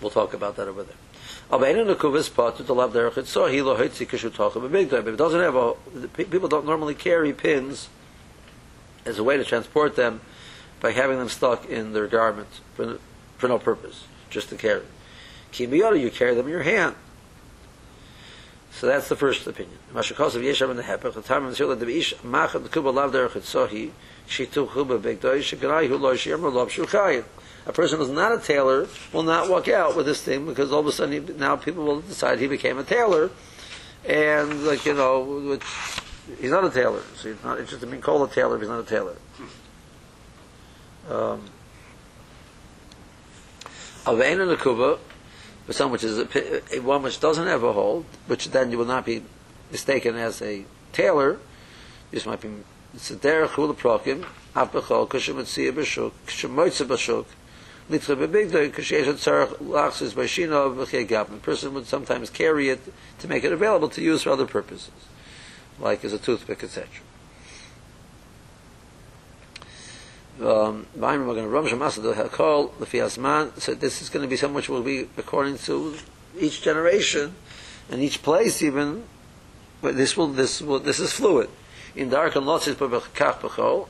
we'll 0.00 0.10
talk 0.10 0.32
about 0.32 0.56
that 0.56 0.68
over 0.68 0.84
there. 0.84 0.96
Aber 1.50 1.66
in 1.66 1.86
the 1.86 1.94
kuvis 1.94 2.32
part 2.32 2.56
to 2.56 2.72
love 2.72 2.92
derech 2.92 3.50
he 3.50 3.62
lo 3.62 3.76
hitzi 3.76 4.06
kishu 4.06 4.30
tachim 4.30 4.64
a 4.64 4.68
big 4.68 4.90
time. 4.90 5.08
It 5.08 5.16
doesn't 5.16 5.40
have 5.40 5.56
a 5.56 5.74
people 6.08 6.48
don't 6.48 6.66
normally 6.66 6.94
carry 6.94 7.32
pins 7.32 7.88
as 9.04 9.18
a 9.18 9.24
way 9.24 9.36
to 9.36 9.44
transport 9.44 9.96
them 9.96 10.20
by 10.80 10.92
having 10.92 11.18
them 11.18 11.28
stuck 11.28 11.68
in 11.68 11.92
their 11.92 12.06
garment 12.06 12.60
for, 12.74 12.98
for 13.36 13.48
no 13.48 13.58
purpose, 13.58 14.04
just 14.30 14.48
to 14.50 14.56
carry. 14.56 14.82
Kimiyota, 15.52 16.00
you 16.00 16.10
carry 16.10 16.34
them 16.34 16.46
in 16.46 16.52
your 16.52 16.62
hand. 16.62 16.94
So 18.70 18.86
that's 18.86 19.08
the 19.08 19.16
first 19.16 19.46
opinion. 19.46 19.78
Mashakos 19.92 20.36
of 20.36 20.70
and 20.70 20.78
the 20.78 20.82
Hepech, 20.82 21.14
the 21.14 21.22
time 21.22 21.44
of 21.44 21.56
the 21.56 21.74
the 21.74 21.98
Ish 21.98 22.14
Machat 22.16 22.62
the 22.62 22.68
Kuba 22.68 22.90
Lav 22.90 23.12
Derech 23.12 23.90
Shitu 24.28 24.72
Kuba 24.72 24.98
Big 24.98 25.20
Doi, 25.20 25.40
Shikarai 25.40 25.88
Hu 25.88 27.24
a 27.68 27.72
person 27.72 27.98
who's 27.98 28.08
not 28.08 28.32
a 28.32 28.38
tailor 28.38 28.88
will 29.12 29.22
not 29.22 29.50
walk 29.50 29.68
out 29.68 29.94
with 29.94 30.06
this 30.06 30.22
thing 30.22 30.46
because 30.46 30.72
all 30.72 30.80
of 30.80 30.86
a 30.86 30.92
sudden 30.92 31.26
he, 31.26 31.32
now 31.34 31.54
people 31.54 31.84
will 31.84 32.00
decide 32.00 32.38
he 32.38 32.46
became 32.46 32.78
a 32.78 32.84
tailor, 32.84 33.30
and 34.06 34.64
like 34.64 34.86
you 34.86 34.94
know, 34.94 35.20
which, 35.20 35.62
he's 36.40 36.50
not 36.50 36.64
a 36.64 36.70
tailor, 36.70 37.02
so 37.16 37.30
he's 37.30 37.44
not 37.44 37.58
interested 37.58 37.84
in 37.84 37.90
being 37.90 38.02
called 38.02 38.28
a 38.28 38.34
tailor 38.34 38.54
if 38.56 38.62
he's 38.62 38.70
not 38.70 38.80
a 38.80 38.84
tailor. 38.84 39.16
Um, 41.10 41.42
Avein 44.06 44.40
and 44.40 44.50
but 45.68 45.76
some 45.76 45.90
which 45.90 46.02
is 46.02 46.18
a, 46.18 46.80
one 46.80 47.02
which 47.02 47.20
doesn't 47.20 47.46
have 47.46 47.62
a 47.62 47.74
hole, 47.74 48.06
which 48.26 48.52
then 48.52 48.70
you 48.72 48.78
will 48.78 48.86
not 48.86 49.04
be 49.04 49.22
mistaken 49.70 50.16
as 50.16 50.40
a 50.40 50.64
tailor. 50.94 51.38
This 52.10 52.24
might 52.24 52.40
be 52.40 52.48
it's 52.94 53.10
a 53.10 53.16
derech 53.16 53.50
hula 53.50 53.74
prokim, 53.74 54.24
af 54.56 54.72
b'chol, 54.72 55.06
kushem 55.06 55.34
etziyah 55.34 55.72
b'shuk, 55.72 56.12
kushem 56.26 56.54
moitze 56.54 56.86
b'shuk, 56.86 57.26
Mitzvah 57.90 58.16
bebigdoi, 58.16 58.70
kashesh 58.70 59.04
tzarech 59.12 59.58
lachsis 59.58 60.14
b'shino 60.14 60.74
v'chegav. 60.74 61.34
A 61.34 61.36
person 61.36 61.74
would 61.74 61.86
sometimes 61.86 62.30
carry 62.30 62.70
it 62.70 62.80
to 63.18 63.28
make 63.28 63.44
it 63.44 63.52
available 63.52 63.90
to 63.90 64.00
use 64.00 64.22
for 64.22 64.30
other 64.30 64.46
purposes, 64.46 64.90
like 65.78 66.02
as 66.02 66.14
a 66.14 66.18
toothpick, 66.18 66.64
etc. 66.64 66.88
Um, 70.40 70.86
going 70.96 71.24
to 71.24 72.00
the 72.00 72.12
Hakol 72.14 72.70
Lefi 72.74 73.00
Asman. 73.02 73.60
So 73.60 73.74
this 73.74 74.00
is 74.00 74.08
going 74.08 74.22
to 74.22 74.28
be 74.28 74.36
something 74.36 74.54
which 74.54 74.68
will 74.68 74.82
be 74.82 75.08
according 75.16 75.58
to 75.58 75.96
each 76.38 76.62
generation 76.62 77.34
and 77.90 78.00
each 78.00 78.22
place 78.22 78.62
even. 78.62 79.04
But 79.82 79.96
this 79.96 80.16
will 80.16 80.28
this 80.28 80.62
will 80.62 80.78
this 80.78 81.00
is 81.00 81.12
fluid. 81.12 81.50
In 81.96 82.08
dark 82.10 82.36
and 82.36 82.46
lots 82.46 82.68
is 82.68 82.76
b'chol. 82.76 83.88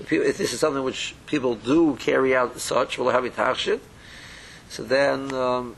If 0.00 0.38
this 0.38 0.52
is 0.52 0.60
something 0.60 0.82
which 0.82 1.14
people 1.26 1.54
do 1.54 1.96
carry 1.96 2.36
out 2.36 2.58
such, 2.60 2.98
will 2.98 3.10
have 3.10 3.24
it 3.24 3.34
tachshit. 3.34 3.80
So 4.68 4.84
then, 4.84 5.34
um, 5.34 5.76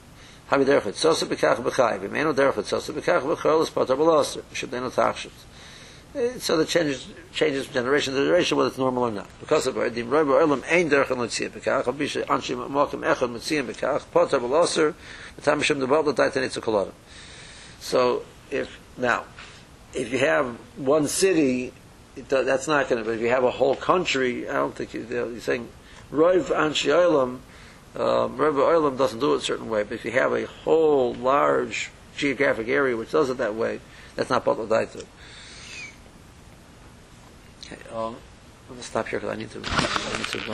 have 0.48 0.60
it 0.60 0.66
derechit. 0.66 0.94
Sosa 0.94 1.26
b'kach 1.26 1.56
b'chai. 1.56 2.00
V'meinu 2.00 2.34
derechit. 2.34 2.64
Sosa 2.64 2.92
b'kach 2.92 3.22
b'chol 3.22 3.62
is 3.62 3.70
patar 3.70 3.96
b'loser. 3.96 4.42
Should 4.52 4.72
they 4.72 4.80
not 4.80 4.92
tachshit. 4.92 5.30
Eh, 6.14 6.38
So 6.38 6.56
the 6.56 6.64
changes 6.64 7.06
changes 7.32 7.66
from 7.66 7.74
generation 7.74 8.14
to 8.14 8.20
generation 8.20 8.56
whether 8.56 8.68
it's 8.68 8.78
normal 8.78 9.04
or 9.04 9.10
not. 9.10 9.28
Because 9.38 9.66
of 9.66 9.74
the 9.74 9.80
roibo 9.80 10.40
elam 10.40 10.64
ein 10.68 10.90
anshim 10.90 11.50
mokim 12.68 13.02
echad 13.02 14.02
b'loser. 14.10 14.94
V'tam 15.40 15.62
shem. 15.62 16.92
So 17.80 18.22
if 18.50 18.80
now, 18.96 19.24
if 19.94 20.12
you 20.12 20.18
have 20.18 20.46
one 20.76 21.06
city, 21.06 21.72
it, 22.16 22.28
that's 22.28 22.66
not 22.66 22.88
going 22.88 23.02
to. 23.02 23.08
But 23.08 23.14
if 23.14 23.20
you 23.20 23.28
have 23.28 23.44
a 23.44 23.50
whole 23.50 23.76
country, 23.76 24.48
I 24.48 24.54
don't 24.54 24.74
think 24.74 24.94
you, 24.94 25.06
you're 25.08 25.40
saying 25.40 25.68
Roiv 26.12 26.46
Anshi 26.46 26.90
Olam. 26.90 27.38
Um, 27.94 28.36
Roiv 28.36 28.54
Olam 28.54 28.98
doesn't 28.98 29.20
do 29.20 29.34
it 29.34 29.38
a 29.38 29.40
certain 29.40 29.70
way, 29.70 29.84
but 29.84 29.94
if 29.94 30.04
you 30.04 30.12
have 30.12 30.32
a 30.32 30.46
whole 30.46 31.14
large 31.14 31.90
geographic 32.16 32.68
area 32.68 32.96
which 32.96 33.12
does 33.12 33.30
it 33.30 33.38
that 33.38 33.54
way, 33.54 33.80
that's 34.16 34.30
not 34.30 34.44
Batla 34.44 34.66
Daita. 34.68 35.04
Okay, 37.72 37.88
um, 37.90 38.16
I'm 38.68 38.74
going 38.74 38.80
to 38.80 38.82
stop 38.82 39.06
here 39.06 39.20
because 39.20 39.32
I 39.32 39.38
need 39.38 39.50
to. 39.50 39.60
I 39.64 40.18
need 40.18 40.26
to 40.26 40.38
go. 40.44 40.52